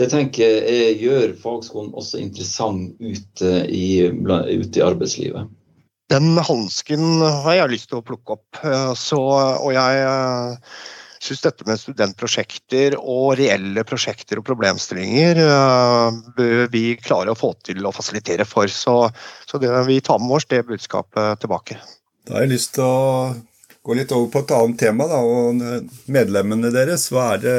det 0.00 0.08
tenker 0.14 0.58
jeg 0.64 0.96
gjør 1.04 1.34
fagskolen 1.42 1.92
også 1.92 2.22
interessant 2.24 2.96
ute 2.98 3.52
i, 3.68 4.08
ute 4.08 4.80
i 4.80 4.86
arbeidslivet. 4.86 5.50
Den 6.10 6.40
hansken 6.40 7.20
har 7.20 7.60
jeg 7.60 7.74
lyst 7.76 7.92
til 7.92 8.00
å 8.00 8.06
plukke 8.06 8.34
opp. 8.34 8.64
Så, 8.98 9.20
og 9.20 9.70
jeg 9.76 10.08
syns 11.20 11.42
dette 11.44 11.66
med 11.68 11.80
studentprosjekter 11.80 12.96
og 12.98 13.34
reelle 13.40 13.84
prosjekter 13.88 14.40
og 14.40 14.46
problemstillinger 14.48 15.40
uh, 15.44 16.16
bør 16.36 16.70
vi 16.72 16.84
klare 17.00 17.34
å 17.34 17.38
få 17.38 17.52
til 17.66 17.84
å 17.84 17.92
fasilitere 17.94 18.46
for. 18.48 18.70
Så, 18.72 18.96
så 19.46 19.60
det 19.60 19.72
vi 19.88 20.00
tar 20.04 20.20
med 20.22 20.38
oss 20.38 20.48
det 20.50 20.64
budskapet 20.68 21.42
tilbake. 21.44 21.78
Da 22.26 22.38
har 22.38 22.46
jeg 22.46 22.54
lyst 22.54 22.74
til 22.78 22.86
å 22.86 23.34
gå 23.84 23.96
litt 23.96 24.12
over 24.16 24.32
på 24.32 24.44
et 24.44 24.54
annet 24.56 24.80
tema. 24.80 25.08
Da, 25.10 25.20
og 25.20 26.08
Medlemmene 26.12 26.72
deres, 26.74 27.08
hva 27.12 27.34
er 27.34 27.44
det 27.44 27.58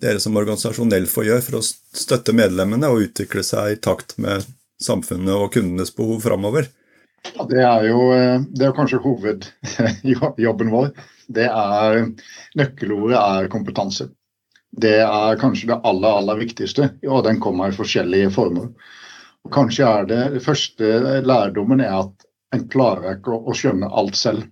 dere 0.00 0.20
som 0.22 0.36
organisasjon 0.40 0.94
Elfo 0.96 1.22
gjør 1.26 1.42
for 1.44 1.60
å 1.60 1.64
støtte 1.64 2.32
medlemmene 2.32 2.88
og 2.88 3.06
utvikle 3.08 3.44
seg 3.44 3.74
i 3.74 3.80
takt 3.84 4.16
med 4.22 4.46
samfunnet 4.80 5.34
og 5.36 5.52
kundenes 5.54 5.92
behov 5.94 6.22
framover? 6.24 6.70
Det 7.50 7.60
er 7.62 7.84
jo 7.88 8.06
eh, 8.14 8.42
det 8.56 8.68
er 8.68 8.76
kanskje 8.76 9.00
hovedjobben 9.04 10.72
vår. 10.76 10.90
Det 11.30 11.46
er, 11.46 12.00
nøkkelordet 12.58 13.18
er 13.18 13.50
kompetanse. 13.52 14.08
Det 14.70 15.00
er 15.02 15.38
kanskje 15.40 15.70
det 15.72 15.80
aller, 15.86 16.20
aller 16.22 16.38
viktigste, 16.38 16.92
og 17.08 17.24
den 17.26 17.40
kommer 17.42 17.70
i 17.70 17.76
forskjellige 17.76 18.30
former. 18.34 18.70
Og 19.46 19.52
kanskje 19.54 19.86
er 19.86 20.08
det, 20.08 20.20
det 20.36 20.44
første 20.44 21.20
lærdommen 21.26 21.82
er 21.82 21.96
at 22.02 22.26
en 22.54 22.66
klarer 22.70 23.16
ikke 23.16 23.34
å, 23.34 23.42
å 23.50 23.56
skjønne 23.56 23.90
alt 23.90 24.18
selv. 24.18 24.46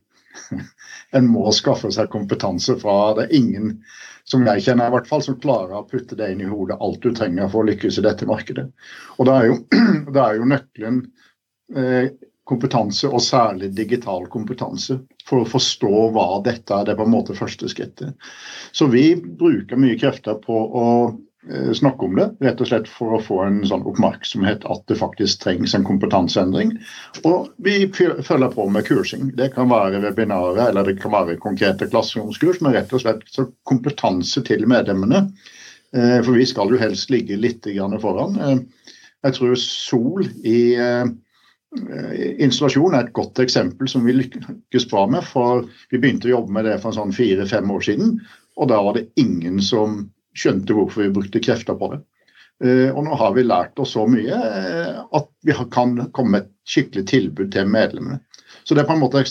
en 1.16 1.30
må 1.30 1.48
skaffe 1.54 1.90
seg 1.94 2.10
kompetanse 2.12 2.76
fra 2.78 3.14
Det 3.16 3.26
er 3.26 3.36
ingen 3.38 3.78
som 4.28 4.44
jeg 4.44 4.64
kjenner 4.66 4.90
i 4.90 4.92
hvert 4.92 5.08
fall, 5.08 5.22
som 5.24 5.38
klarer 5.40 5.78
å 5.78 5.86
putte 5.88 6.16
det 6.18 6.32
inn 6.32 6.42
i 6.44 6.50
hodet 6.50 6.76
alt 6.84 7.00
du 7.02 7.14
trenger 7.16 7.48
for 7.48 7.64
å 7.64 7.70
lykkes 7.70 7.98
i 7.98 8.04
dette 8.04 8.28
markedet. 8.28 8.66
Og 9.16 9.28
Da 9.28 9.38
er 9.40 9.50
jo, 9.50 9.58
det 10.14 10.24
er 10.24 10.36
jo 10.36 10.50
nøkkelen 10.52 10.98
eh, 11.74 12.10
kompetanse, 12.48 13.08
og 13.08 13.22
særlig 13.22 13.70
digital 13.76 14.26
kompetanse, 14.32 14.98
for 15.28 15.42
å 15.42 15.48
forstå 15.48 16.08
hva 16.14 16.28
dette 16.44 16.74
er. 16.74 16.86
Det 16.86 16.94
er 16.94 17.00
på 17.00 17.06
en 17.08 17.14
måte 17.14 17.36
første 17.36 17.68
skrittet. 17.70 18.16
Så 18.72 18.88
vi 18.92 19.12
bruker 19.16 19.80
mye 19.80 19.98
krefter 20.00 20.38
på 20.40 20.56
å 20.56 20.86
eh, 21.08 21.70
snakke 21.76 22.08
om 22.08 22.16
det, 22.16 22.28
rett 22.44 22.62
og 22.64 22.70
slett 22.70 22.88
for 22.90 23.18
å 23.18 23.20
få 23.22 23.42
en 23.44 23.60
sånn 23.68 23.84
oppmerksomhet 23.88 24.64
at 24.70 24.82
det 24.88 24.98
faktisk 25.00 25.44
trengs 25.44 25.76
en 25.76 25.86
kompetanseendring. 25.88 26.72
Og 27.28 27.52
vi 27.64 27.82
følger 27.92 28.50
på 28.54 28.68
med 28.72 28.88
kursing. 28.88 29.30
Det 29.36 29.52
kan 29.56 29.70
være 29.72 30.02
webinarer 30.06 30.70
eller 30.70 30.88
det 30.88 30.98
kan 31.02 31.14
være 31.14 31.38
konkrete 31.44 31.90
klasseromskurs, 31.92 32.62
men 32.64 32.76
rett 32.78 32.96
og 32.96 33.04
slett 33.04 33.24
så 33.28 33.48
kompetanse 33.68 34.44
til 34.48 34.64
medlemmene. 34.70 35.26
Eh, 35.96 36.18
for 36.22 36.32
vi 36.36 36.48
skal 36.48 36.72
jo 36.72 36.80
helst 36.80 37.12
ligge 37.12 37.36
litt 37.36 37.68
foran. 38.00 38.40
Eh, 38.40 38.92
jeg 39.26 39.34
tror 39.34 39.56
Sol 39.58 40.28
i 40.46 40.60
installasjon 41.76 42.94
er 42.96 43.06
et 43.06 43.16
godt 43.16 43.40
eksempel 43.42 43.88
som 43.90 44.06
vi 44.06 44.14
lykkes 44.16 44.86
bra 44.90 45.06
med. 45.10 45.24
for 45.24 45.66
Vi 45.90 45.98
begynte 46.00 46.30
å 46.30 46.36
jobbe 46.38 46.54
med 46.56 46.64
det 46.64 46.78
for 46.82 46.96
sånn 46.96 47.12
fire-fem 47.12 47.70
år 47.70 47.84
siden, 47.84 48.14
og 48.56 48.70
da 48.72 48.80
var 48.82 48.96
det 48.96 49.08
ingen 49.20 49.60
som 49.62 50.06
skjønte 50.38 50.76
hvorfor 50.76 51.04
vi 51.04 51.14
brukte 51.14 51.42
krefter 51.44 51.76
på 51.78 51.92
det. 51.92 52.00
Eh, 52.64 52.88
og 52.90 53.04
nå 53.06 53.14
har 53.14 53.34
vi 53.36 53.44
lært 53.46 53.78
oss 53.78 53.92
så 53.94 54.06
mye 54.10 54.34
eh, 54.34 54.96
at 55.14 55.28
vi 55.46 55.54
kan 55.70 55.98
komme 56.14 56.32
med 56.32 56.46
et 56.46 56.54
skikkelig 56.66 57.04
tilbud 57.10 57.52
til 57.54 57.70
medlemmene. 57.70 58.18
Så 58.68 58.74
det 58.74 58.82
er 58.82 58.86
på 58.90 58.92
en 58.92 59.00
måte, 59.00 59.22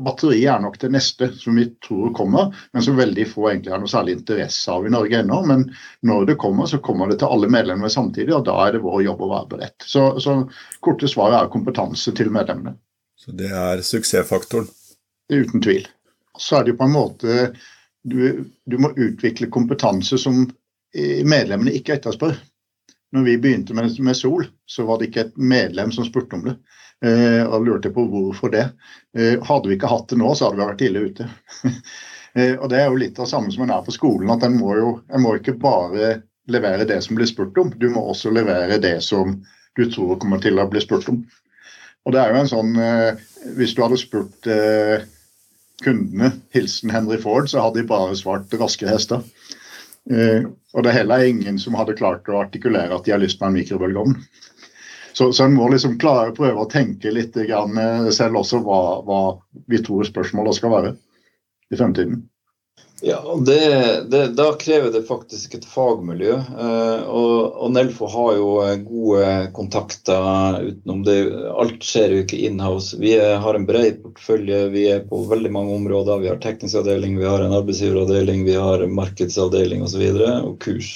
Batteriet 0.00 0.48
er 0.48 0.60
nok 0.64 0.78
det 0.80 0.88
neste 0.88 1.26
som 1.36 1.58
vi 1.60 1.66
tror 1.84 2.14
kommer, 2.16 2.54
men 2.72 2.84
som 2.84 2.96
veldig 2.96 3.26
få 3.28 3.50
egentlig 3.50 3.74
har 3.74 3.82
noe 3.82 3.92
særlig 3.92 4.14
interesse 4.16 4.72
av 4.72 4.86
i 4.88 4.92
Norge 4.94 5.18
ennå. 5.18 5.42
Men 5.50 5.66
når 6.08 6.24
det 6.30 6.36
kommer, 6.40 6.64
så 6.70 6.80
kommer 6.80 7.12
det 7.12 7.18
til 7.20 7.28
alle 7.28 7.50
medlemmer 7.52 7.92
samtidig, 7.92 8.32
og 8.32 8.46
da 8.48 8.54
er 8.64 8.72
det 8.72 8.80
vår 8.86 9.02
jobb 9.04 9.20
å 9.20 9.28
være 9.34 9.50
beredt. 9.50 9.84
Så, 9.84 10.06
så 10.24 10.38
korte 10.80 11.10
svaret 11.12 11.42
er 11.42 11.52
kompetanse 11.52 12.14
til 12.16 12.32
medlemmene. 12.32 12.72
Så 13.20 13.36
det 13.36 13.50
er 13.52 13.84
suksessfaktoren? 13.84 14.72
Uten 15.28 15.60
tvil. 15.60 15.84
Så 16.40 16.56
er 16.56 16.64
det 16.64 16.72
jo 16.72 16.80
på 16.80 16.88
en 16.88 16.96
måte 16.96 17.36
du, 18.08 18.46
du 18.64 18.78
må 18.80 18.94
utvikle 18.96 19.52
kompetanse 19.52 20.16
som 20.24 20.46
medlemmene 20.96 21.76
ikke 21.76 21.98
etterspør. 21.98 22.32
Når 23.12 23.28
vi 23.28 23.36
begynte 23.44 23.76
med, 23.76 23.92
med 24.00 24.16
Sol, 24.16 24.48
så 24.64 24.88
var 24.88 25.04
det 25.04 25.10
ikke 25.10 25.28
et 25.28 25.36
medlem 25.36 25.92
som 25.92 26.08
spurte 26.08 26.40
om 26.40 26.48
det. 26.48 26.56
Eh, 27.04 27.42
og 27.44 27.66
lurte 27.66 27.92
på 27.92 28.06
hvorfor 28.08 28.52
det. 28.54 28.64
Eh, 29.16 29.36
hadde 29.44 29.68
vi 29.68 29.76
ikke 29.76 29.90
hatt 29.90 30.08
det 30.08 30.16
nå, 30.20 30.30
så 30.32 30.48
hadde 30.48 30.60
vi 30.60 30.68
vært 30.70 30.86
ille 30.88 31.08
ute. 31.10 31.30
Eh, 32.36 32.52
og 32.60 32.68
Det 32.68 32.76
er 32.76 32.90
jo 32.90 32.98
litt 33.00 33.16
av 33.16 33.24
det 33.24 33.30
samme 33.30 33.48
som 33.48 33.62
en 33.64 33.70
er 33.72 33.84
på 33.86 33.94
skolen. 33.94 34.28
at 34.28 34.42
En 34.44 34.58
må 34.60 34.74
jo 34.76 34.88
en 35.08 35.22
må 35.24 35.30
ikke 35.38 35.54
bare 35.56 36.10
levere 36.52 36.84
det 36.84 36.98
som 37.00 37.16
blir 37.16 37.24
spurt 37.30 37.56
om, 37.56 37.70
du 37.72 37.86
må 37.88 38.02
også 38.10 38.28
levere 38.28 38.76
det 38.76 38.98
som 39.06 39.38
du 39.72 39.86
tror 39.88 40.18
kommer 40.20 40.42
til 40.44 40.60
å 40.60 40.66
bli 40.68 40.82
spurt 40.84 41.08
om. 41.08 41.22
Og 42.04 42.12
det 42.12 42.20
er 42.20 42.34
jo 42.34 42.42
en 42.42 42.50
sånn 42.50 42.76
Hvis 43.56 43.72
du 43.72 43.80
hadde 43.80 43.96
spurt 43.96 44.50
kundene, 45.80 46.28
hilsen 46.52 46.92
Henry 46.92 47.16
Ford, 47.24 47.48
så 47.48 47.64
hadde 47.64 47.80
de 47.80 47.88
bare 47.88 48.20
svart 48.20 48.52
raske 48.60 48.84
hester. 48.84 49.24
Og 50.04 50.84
det 50.84 50.92
er 50.92 50.98
heller 50.98 51.24
ingen 51.24 51.56
som 51.56 51.80
hadde 51.80 51.96
klart 51.96 52.28
å 52.28 52.42
artikulere 52.44 53.00
at 53.00 53.08
de 53.08 53.16
har 53.16 53.24
lyst 53.24 53.40
på 53.40 53.48
en 53.48 53.56
mikrobølgeovn. 53.56 54.20
Så, 55.16 55.32
så 55.32 55.44
en 55.44 55.54
må 55.56 55.70
liksom 55.72 55.96
klare 55.98 56.28
å 56.32 56.36
prøve 56.36 56.60
å 56.60 56.68
tenke 56.68 57.08
litt 57.08 57.36
grann, 57.48 57.78
eh, 57.80 58.08
selv 58.12 58.42
også 58.42 58.60
hva, 58.66 58.80
hva 59.06 59.20
vi 59.70 59.80
tror 59.84 60.04
spørsmålet 60.04 60.58
skal 60.58 60.74
være 60.74 60.96
i 61.72 61.78
fremtiden. 61.78 62.26
Ja, 63.00 63.36
det, 63.46 63.60
det, 64.10 64.26
Da 64.36 64.52
krever 64.60 64.92
det 64.92 65.02
faktisk 65.08 65.54
et 65.54 65.64
fagmiljø. 65.68 66.36
Eh, 66.36 67.08
og, 67.08 67.56
og, 67.56 67.72
Nelfo 67.72 68.08
har 68.12 68.36
jo 68.36 68.52
eh, 68.64 68.76
gode 68.84 69.32
kontakter 69.56 70.60
utenom 70.64 71.02
det. 71.08 71.18
Alt 71.52 71.84
skjer 71.84 72.12
jo 72.12 72.22
ikke 72.24 72.40
inhouse. 72.48 72.96
Vi 73.00 73.16
har 73.16 73.56
en 73.56 73.66
bred 73.68 74.00
portefølje. 74.04 74.62
Vi 74.72 74.86
er 74.94 75.04
på 75.08 75.24
veldig 75.32 75.52
mange 75.52 75.76
områder. 75.80 76.24
Vi 76.24 76.32
har 76.32 76.40
teknisk 76.44 76.80
avdeling, 76.80 77.16
vi 77.20 77.28
har 77.28 77.44
en 77.44 77.56
arbeidsgiveravdeling, 77.56 78.44
vi 78.48 78.56
har 78.56 78.84
markedsavdeling 78.88 79.84
osv. 79.84 80.08
Og, 80.12 80.24
så 80.24 80.38
og 80.44 80.56
kurs. 80.64 80.94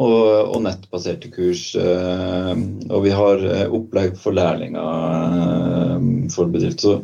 Og, 0.00 0.54
og, 0.54 0.60
nettbaserte 0.64 1.28
kurs. 1.34 1.74
Eh, 1.76 2.54
og 2.88 3.02
vi 3.04 3.12
har 3.12 3.42
opplegg 3.68 4.16
for 4.20 4.32
lærlinger 4.36 6.00
for 6.32 6.48
bedrifter. 6.52 7.02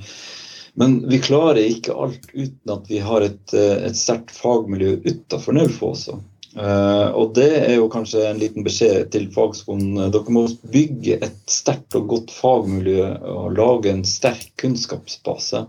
Men 0.80 0.98
vi 1.08 1.18
klarer 1.24 1.60
ikke 1.60 1.92
alt 1.92 2.24
uten 2.32 2.72
at 2.72 2.88
vi 2.88 3.02
har 3.04 3.26
et, 3.26 3.44
eh, 3.52 3.84
et 3.90 3.96
sterkt 3.96 4.32
fagmiljø 4.32 4.96
utafor 5.04 5.56
Naufo 5.56 5.92
også. 5.92 6.18
Og 6.56 7.34
det 7.36 7.50
er 7.52 7.74
jo 7.74 7.90
kanskje 7.92 8.22
en 8.24 8.38
liten 8.40 8.64
beskjed 8.64 9.10
til 9.12 9.26
fagskolen. 9.34 9.98
Dere 10.08 10.32
må 10.32 10.46
bygge 10.72 11.18
et 11.20 11.42
sterkt 11.52 11.92
og 11.98 12.06
godt 12.08 12.32
fagmiljø 12.32 13.10
og 13.28 13.58
lage 13.58 13.92
en 13.92 14.00
sterk 14.08 14.54
kunnskapsbase. 14.62 15.66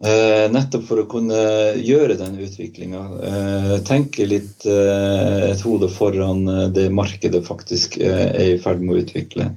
Uh, 0.00 0.46
nettopp 0.48 0.86
for 0.88 1.02
å 1.02 1.08
kunne 1.10 1.40
gjøre 1.76 2.16
den 2.16 2.38
utviklinga. 2.40 3.04
Uh, 3.20 3.74
tenke 3.84 4.24
litt 4.28 4.64
et 4.64 5.64
hode 5.66 5.90
foran 5.92 6.46
det 6.72 6.88
markedet 6.94 7.42
faktisk 7.46 7.98
er 8.00 8.36
i 8.40 8.60
ferd 8.62 8.80
med 8.84 8.96
å 8.96 9.02
utvikle. 9.04 9.50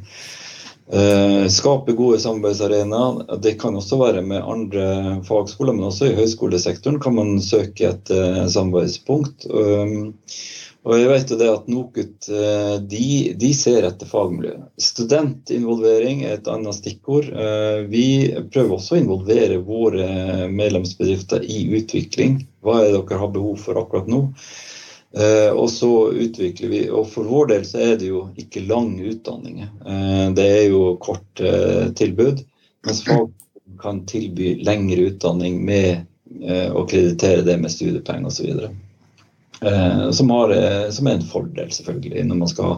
Eh, 0.93 1.45
skape 1.49 1.95
gode 1.97 2.19
samarbeidsarenaer. 2.19 3.38
Det 3.41 3.56
kan 3.62 3.77
også 3.79 3.97
være 4.01 4.21
med 4.21 4.43
andre 4.43 4.84
fagskoler, 5.25 5.73
men 5.73 5.88
også 5.88 6.10
i 6.12 6.17
høyskolesektoren 6.17 6.99
kan 7.01 7.15
man 7.17 7.39
søke 7.41 7.88
et 7.93 8.12
samarbeidspunkt. 8.51 9.47
Og 10.83 10.97
jeg 10.99 11.07
vet 11.07 11.29
jo 11.31 11.37
det 11.39 11.47
at 11.47 11.69
NOKUT 11.71 12.27
uh, 12.33 12.75
de, 12.91 13.07
de, 13.39 13.51
ser 13.55 13.87
etter 13.87 14.09
fagmiljø. 14.09 14.57
Studentinvolvering 14.83 16.25
er 16.27 16.37
et 16.37 16.49
annet 16.51 16.75
stikkord. 16.75 17.29
Uh, 17.31 17.87
vi 17.87 18.05
prøver 18.51 18.75
også 18.75 18.97
å 18.97 18.99
involvere 18.99 19.61
våre 19.63 20.49
medlemsbedrifter 20.51 21.47
i 21.47 21.63
utvikling. 21.79 22.41
Hva 22.63 22.81
er 22.81 22.89
det 22.89 22.99
dere 22.99 23.23
har 23.23 23.31
behov 23.31 23.63
for 23.63 23.79
akkurat 23.79 24.11
nå? 24.11 24.25
Eh, 25.17 25.51
og 25.53 25.69
så 25.69 26.09
utvikler 26.11 26.69
vi, 26.69 26.79
og 26.89 27.05
for 27.11 27.29
vår 27.29 27.51
del 27.51 27.65
så 27.69 27.81
er 27.85 27.99
det 28.01 28.09
jo 28.09 28.23
ikke 28.39 28.65
lang 28.65 28.95
utdanninger. 28.97 29.69
Eh, 29.85 30.25
det 30.33 30.45
er 30.55 30.63
jo 30.71 30.95
kort 31.01 31.43
eh, 31.43 31.91
tilbud, 31.93 32.41
mens 32.87 33.03
folk 33.05 33.35
kan 33.81 34.01
tilby 34.09 34.55
lengre 34.65 35.11
utdanning 35.11 35.61
med 35.65 36.09
å 36.73 36.81
kreditere 36.89 37.43
det 37.45 37.53
med 37.61 37.71
studiepenger 37.71 38.25
osv. 38.25 38.63
Som, 40.13 40.30
har, 40.34 40.54
som 40.91 41.08
er 41.08 41.17
en 41.17 41.26
fordel, 41.28 41.69
selvfølgelig, 41.71 42.23
når 42.28 42.39
man 42.39 42.52
skal 42.52 42.76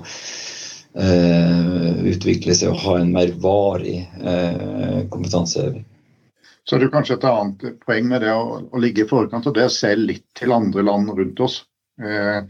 utvikle 2.05 2.53
seg 2.55 2.71
og 2.71 2.83
ha 2.83 2.93
en 2.99 3.11
mer 3.15 3.33
varig 3.41 3.97
kompetanseheving. 5.11 5.83
Så 6.65 6.77
det 6.77 6.87
er 6.87 6.93
kanskje 6.95 7.19
et 7.19 7.25
annet 7.29 7.65
poeng 7.85 8.07
med 8.09 8.23
det 8.25 8.31
å, 8.33 8.61
å 8.65 8.81
ligge 8.81 9.03
i 9.03 9.09
forkant 9.09 9.45
og 9.45 9.53
det 9.57 9.67
å 9.67 9.73
se 9.73 9.91
litt 9.99 10.25
til 10.37 10.53
andre 10.55 10.81
land 10.85 11.11
rundt 11.13 11.41
oss. 11.45 11.59
Eh, 12.01 12.41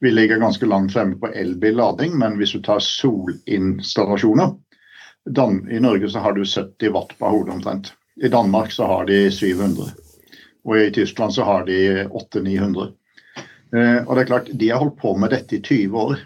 vi 0.00 0.10
ligger 0.10 0.42
ganske 0.42 0.66
langt 0.66 0.92
fremme 0.92 1.16
på 1.16 1.30
elbillading, 1.30 2.18
men 2.18 2.36
hvis 2.40 2.52
du 2.52 2.60
tar 2.66 2.82
solinstallasjoner 2.82 4.50
I 5.70 5.80
Norge 5.80 6.10
så 6.10 6.18
har 6.18 6.32
du 6.34 6.44
70 6.44 6.90
watt 6.92 7.14
på 7.18 7.30
hodet 7.30 7.54
omtrent. 7.54 7.92
I 8.20 8.28
Danmark 8.28 8.72
så 8.72 8.84
har 8.90 9.06
de 9.06 9.30
700. 9.30 9.86
Og 10.64 10.76
i 10.76 10.90
Tyskland 10.92 11.34
så 11.34 11.46
har 11.46 11.64
de 11.64 12.04
800-900. 12.04 12.90
Eh, 13.76 14.02
og 14.04 14.16
det 14.16 14.22
er 14.22 14.30
klart, 14.32 14.52
De 14.52 14.70
har 14.70 14.82
holdt 14.82 14.98
på 15.00 15.14
med 15.18 15.34
dette 15.34 15.56
i 15.56 15.62
20 15.62 15.98
år. 16.00 16.22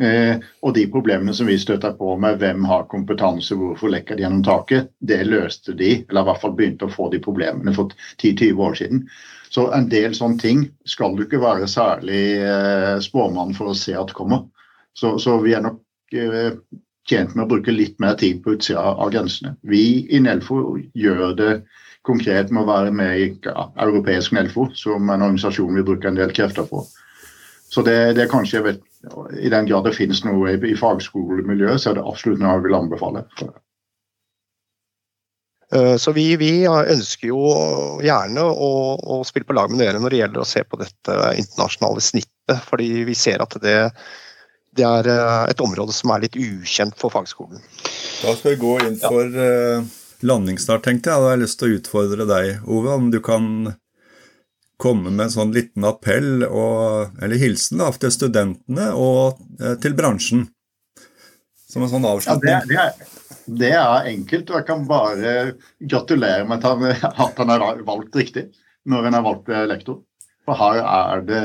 Eh, 0.00 0.40
og 0.64 0.74
de 0.74 0.86
problemene 0.88 1.34
som 1.36 1.48
vi 1.50 1.58
støtta 1.60 1.92
på 1.98 2.14
med 2.20 2.40
hvem 2.40 2.64
har 2.64 2.88
kompetanse, 2.88 3.56
hvorfor 3.58 3.92
lekker 3.92 4.16
de 4.16 4.24
gjennom 4.24 4.44
taket, 4.46 4.88
det 5.04 5.20
løste 5.28 5.76
de, 5.76 5.98
eller 6.08 6.24
i 6.24 6.30
hvert 6.30 6.42
fall 6.44 6.56
begynte 6.56 6.88
å 6.88 6.94
få 6.94 7.10
de 7.12 7.20
problemene 7.20 7.74
for 7.76 7.92
10-20 8.22 8.64
år 8.68 8.78
siden. 8.80 9.04
Så 9.52 9.66
en 9.76 9.90
del 9.92 10.16
sånne 10.16 10.40
ting 10.40 10.64
skal 10.88 11.16
du 11.16 11.26
ikke 11.26 11.42
være 11.42 11.68
særlig 11.68 12.22
eh, 12.40 12.96
spåmann 13.04 13.52
for 13.56 13.72
å 13.72 13.76
se 13.76 13.96
at 13.98 14.14
kommer. 14.16 14.46
Så, 14.96 15.18
så 15.20 15.36
vi 15.44 15.52
er 15.56 15.64
nok 15.64 15.82
tjent 17.08 17.34
med 17.34 17.44
å 17.44 17.50
bruke 17.50 17.74
litt 17.74 17.98
mer 18.00 18.16
tid 18.20 18.42
på 18.44 18.56
utsida 18.56 18.82
av 18.94 19.12
grensene. 19.12 19.56
Vi 19.66 20.06
i 20.12 20.20
Nelfo 20.22 20.78
gjør 20.94 21.36
det 21.38 21.52
konkret 22.06 22.50
med 22.50 22.64
å 22.64 22.70
være 22.70 22.92
med 22.94 23.18
i 23.18 23.26
ja, 23.46 23.68
europeisk 23.84 24.34
Nelfo, 24.34 24.68
som 24.78 25.10
en 25.10 25.22
organisasjon 25.22 25.78
vi 25.78 25.86
bruker 25.86 26.10
en 26.10 26.18
del 26.18 26.34
krefter 26.34 26.66
på. 26.68 26.84
Så 27.72 27.84
det, 27.86 27.96
det 28.18 28.26
er 28.26 28.32
kanskje, 28.32 28.64
vet, 28.66 28.80
I 29.40 29.50
den 29.52 29.68
grad 29.70 29.86
det 29.88 29.94
finnes 29.96 30.20
noe 30.26 30.52
i, 30.52 30.58
i 30.68 30.78
fagskolemiljøet, 30.78 31.80
så 31.80 31.92
er 31.92 32.00
det 32.00 32.08
absolutt 32.08 32.42
noe 32.42 32.58
jeg 32.58 32.66
vil 32.66 32.76
anbefale. 32.76 33.22
Eh, 35.72 35.94
så 35.96 36.12
vi, 36.12 36.26
vi, 36.36 36.50
ønsker 36.66 37.30
jo 37.30 37.46
gjerne 38.04 38.44
å, 38.44 38.72
å, 38.98 39.22
spille 39.24 39.48
på 39.48 39.56
lag 39.56 39.72
med 39.72 39.80
dere 39.80 40.02
når 40.02 40.12
det 40.12 40.20
gjelder 40.20 40.42
å 40.42 40.50
se 40.50 40.66
på 40.68 40.82
dette 40.82 41.16
internasjonale 41.40 42.04
snittet. 42.04 42.58
Fordi 42.66 42.90
vi 43.08 43.16
ser 43.16 43.40
at 43.40 43.56
det, 43.62 43.78
det 44.76 44.84
er 44.84 45.08
eh, 45.14 45.40
et 45.54 45.64
område 45.64 45.96
som 45.96 46.12
er 46.12 46.26
litt 46.26 46.36
ukjent 46.36 46.98
for 47.00 47.14
fagskolen. 47.14 47.62
Da 48.20 48.36
skal 48.36 48.52
vi 48.52 48.62
gå 48.66 48.76
inn 48.84 49.00
for 49.00 49.32
ja. 49.32 49.80
Eh, 50.22 50.26
landingsstart, 50.28 50.84
tenkte 50.86 51.10
jeg. 51.10 51.18
Da 51.18 51.28
har 51.28 51.36
jeg 51.36 51.44
lyst 51.44 51.60
til 51.60 51.68
å 51.68 51.78
utfordre 51.78 52.28
deg, 52.30 52.52
Ove, 52.66 52.94
om 52.94 53.10
du 53.10 53.20
kan 53.24 53.74
komme 54.82 55.10
med 55.10 55.28
en 55.28 55.34
sånn 55.34 55.52
liten 55.54 55.84
appell, 55.86 56.46
og, 56.48 57.12
eller 57.22 57.38
hilsen 57.38 57.78
da, 57.78 57.92
til 57.94 58.10
studentene 58.10 58.88
og 58.98 59.38
til 59.82 59.94
bransjen. 59.94 60.48
Som 61.70 61.84
en 61.86 61.92
sånn 61.92 62.08
avslutning. 62.08 62.50
Ja, 62.50 62.64
det, 62.66 62.72
det 62.72 62.80
er 62.82 63.20
det 63.46 63.72
er 63.74 64.08
enkelt, 64.10 64.50
og 64.50 64.58
jeg 64.58 64.66
kan 64.68 64.84
bare 64.86 65.32
gratulere 65.90 66.44
med 66.46 66.64
at 66.64 67.38
han 67.38 67.52
er 67.52 67.82
valgt 67.86 68.16
riktig 68.16 68.48
når 68.88 69.08
han 69.08 69.16
er 69.18 69.24
valgt 69.26 69.50
lektor. 69.70 70.02
For 70.46 70.58
her 70.58 70.80
er 70.82 71.24
det 71.26 71.42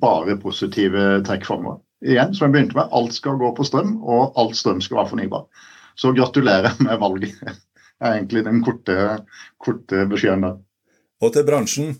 bare 0.00 0.38
positive 0.40 1.20
trekk 1.26 1.44
framover. 1.48 1.80
Igjen, 2.04 2.32
som 2.32 2.46
jeg 2.46 2.54
begynte 2.54 2.78
med, 2.78 2.92
alt 2.96 3.12
skal 3.12 3.36
gå 3.40 3.50
på 3.56 3.66
strøm, 3.68 3.98
og 4.00 4.38
alt 4.40 4.56
strøm 4.56 4.80
skal 4.80 5.02
være 5.02 5.12
fornybar. 5.12 5.44
Så 6.00 6.14
gratulerer 6.16 6.76
med 6.86 7.00
valget. 7.02 7.36
Er 8.00 8.16
egentlig 8.16 8.44
den 8.46 8.62
korte, 8.64 8.96
korte 9.60 10.06
beskjeden 10.08 10.46
der. 10.46 10.60
Og 11.20 11.34
til 11.34 11.44
bransjen? 11.44 11.98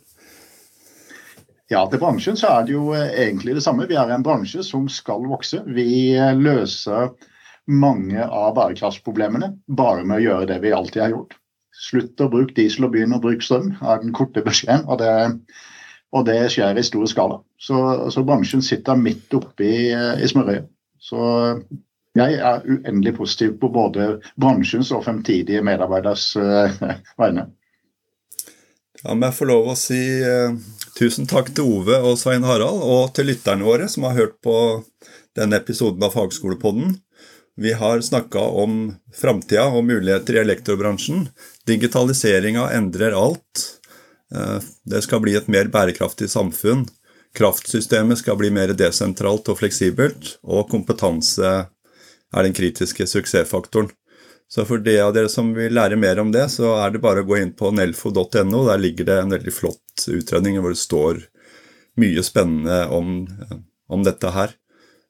Ja, 1.71 1.85
til 1.87 2.01
bransjen 2.03 2.39
så 2.41 2.49
er 2.51 2.65
det 2.67 2.75
jo 2.75 2.95
egentlig 2.97 3.55
det 3.59 3.63
samme. 3.63 3.87
Vi 3.87 3.99
er 4.01 4.11
en 4.11 4.25
bransje 4.27 4.65
som 4.67 4.89
skal 4.91 5.29
vokse. 5.31 5.61
Vi 5.69 6.17
løser 6.41 7.13
mange 7.71 8.25
av 8.25 8.57
bærekraftsproblemene 8.57 9.53
bare 9.69 10.03
med 10.03 10.19
å 10.19 10.25
gjøre 10.25 10.49
det 10.51 10.57
vi 10.65 10.73
alltid 10.75 11.05
har 11.05 11.13
gjort. 11.15 11.37
Slutt 11.81 12.21
å 12.21 12.31
bruke 12.33 12.57
diesel 12.57 12.89
og 12.89 12.97
begynn 12.97 13.15
å 13.15 13.21
bruke 13.23 13.45
strøm, 13.45 13.71
er 13.79 14.01
den 14.03 14.17
korte 14.17 14.43
beskjeden. 14.45 14.83
Og 14.91 14.99
det, 15.01 15.13
og 16.17 16.27
det 16.27 16.41
skjer 16.53 16.81
i 16.81 16.85
stor 16.87 17.07
skala. 17.13 17.39
Så, 17.61 17.79
så 18.11 18.25
bransjen 18.27 18.65
sitter 18.67 18.99
midt 18.99 19.37
oppe 19.39 19.69
i, 19.69 19.77
i 19.95 20.33
smørøyet. 20.33 20.67
Så 21.01 21.21
jeg 22.19 22.41
er 22.41 22.67
uendelig 22.67 23.15
positiv 23.19 23.57
på 23.63 23.71
både 23.75 24.13
bransjens 24.41 24.91
og 24.97 25.05
fremtidige 25.07 25.63
medarbeideres 25.67 26.33
uh, 26.41 26.83
vegne. 27.21 27.47
Ja, 29.01 29.15
men 29.15 29.29
jeg 29.29 29.39
får 29.39 29.49
lov 29.49 29.71
å 29.71 29.77
si 29.79 30.01
uh, 30.27 30.57
tusen 30.99 31.29
takk 31.31 31.53
til 31.55 31.69
Ove 31.79 32.01
og 32.05 32.19
Svein 32.21 32.45
Harald, 32.45 32.83
og 32.83 33.15
til 33.17 33.31
lytterne 33.31 33.67
våre 33.67 33.87
som 33.89 34.09
har 34.09 34.19
hørt 34.19 34.41
på 34.45 34.57
denne 35.39 35.61
episoden 35.61 36.03
av 36.05 36.17
Fagskolepodden. 36.17 36.99
Vi 37.61 37.73
har 37.73 38.01
snakka 38.01 38.41
om 38.41 38.95
framtida 39.15 39.67
og 39.69 39.85
muligheter 39.85 40.39
i 40.39 40.43
elektrobransjen. 40.45 41.27
Digitaliseringa 41.69 42.71
endrer 42.73 43.13
alt. 43.13 43.67
Eh, 44.35 44.63
det 44.85 45.03
skal 45.05 45.21
bli 45.21 45.35
et 45.37 45.51
mer 45.53 45.69
bærekraftig 45.69 46.31
samfunn. 46.33 46.87
Kraftsystemet 47.37 48.23
skal 48.23 48.39
bli 48.41 48.49
mer 48.55 48.73
desentralt 48.75 49.51
og 49.53 49.61
fleksibelt, 49.61 50.39
og 50.43 50.71
kompetanse 50.73 51.51
er 52.35 52.47
den 52.47 52.57
kritiske 52.57 53.07
suksessfaktoren. 53.11 53.91
Så 54.51 54.65
for 54.67 54.83
de 54.83 54.97
av 54.99 55.13
dere 55.15 55.31
som 55.31 55.53
vil 55.55 55.77
lære 55.77 55.99
mer 56.01 56.19
om 56.19 56.33
det, 56.35 56.49
så 56.51 56.73
er 56.81 56.91
det 56.91 57.03
bare 57.03 57.23
å 57.23 57.29
gå 57.29 57.39
inn 57.39 57.53
på 57.55 57.71
nelfo.no. 57.71 58.65
Der 58.67 58.81
ligger 58.83 59.07
det 59.07 59.19
en 59.21 59.35
veldig 59.37 59.55
flott 59.55 60.09
utredning 60.11 60.59
hvor 60.59 60.75
det 60.75 60.83
står 60.83 61.21
mye 62.01 62.25
spennende 62.27 62.81
om, 62.91 63.29
om 63.87 64.03
dette 64.07 64.33
her. 64.35 64.57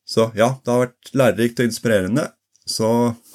Så 0.05 0.29
ja, 0.37 0.53
det 0.61 0.73
har 0.73 0.85
vært 0.85 1.13
lærerikt 1.17 1.63
og 1.63 1.71
inspirerende. 1.71 2.27
Så 2.69 2.91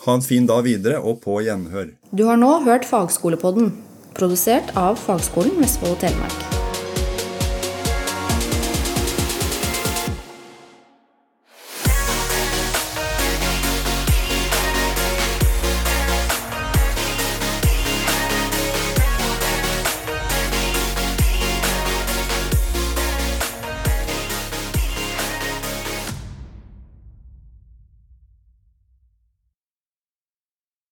ha 0.05 0.13
en 0.13 0.23
fin 0.23 0.45
dag 0.47 0.61
videre, 0.67 1.01
og 1.01 1.23
på 1.25 1.39
gjenhør. 1.43 1.95
Du 2.15 2.27
har 2.29 2.39
nå 2.39 2.51
hørt 2.67 2.85
Fagskolepodden, 2.87 3.73
produsert 4.15 4.75
av 4.79 4.99
Fagskolen 5.01 5.57
Vestfold 5.63 5.97
og 5.97 6.03
Telemark. 6.05 6.54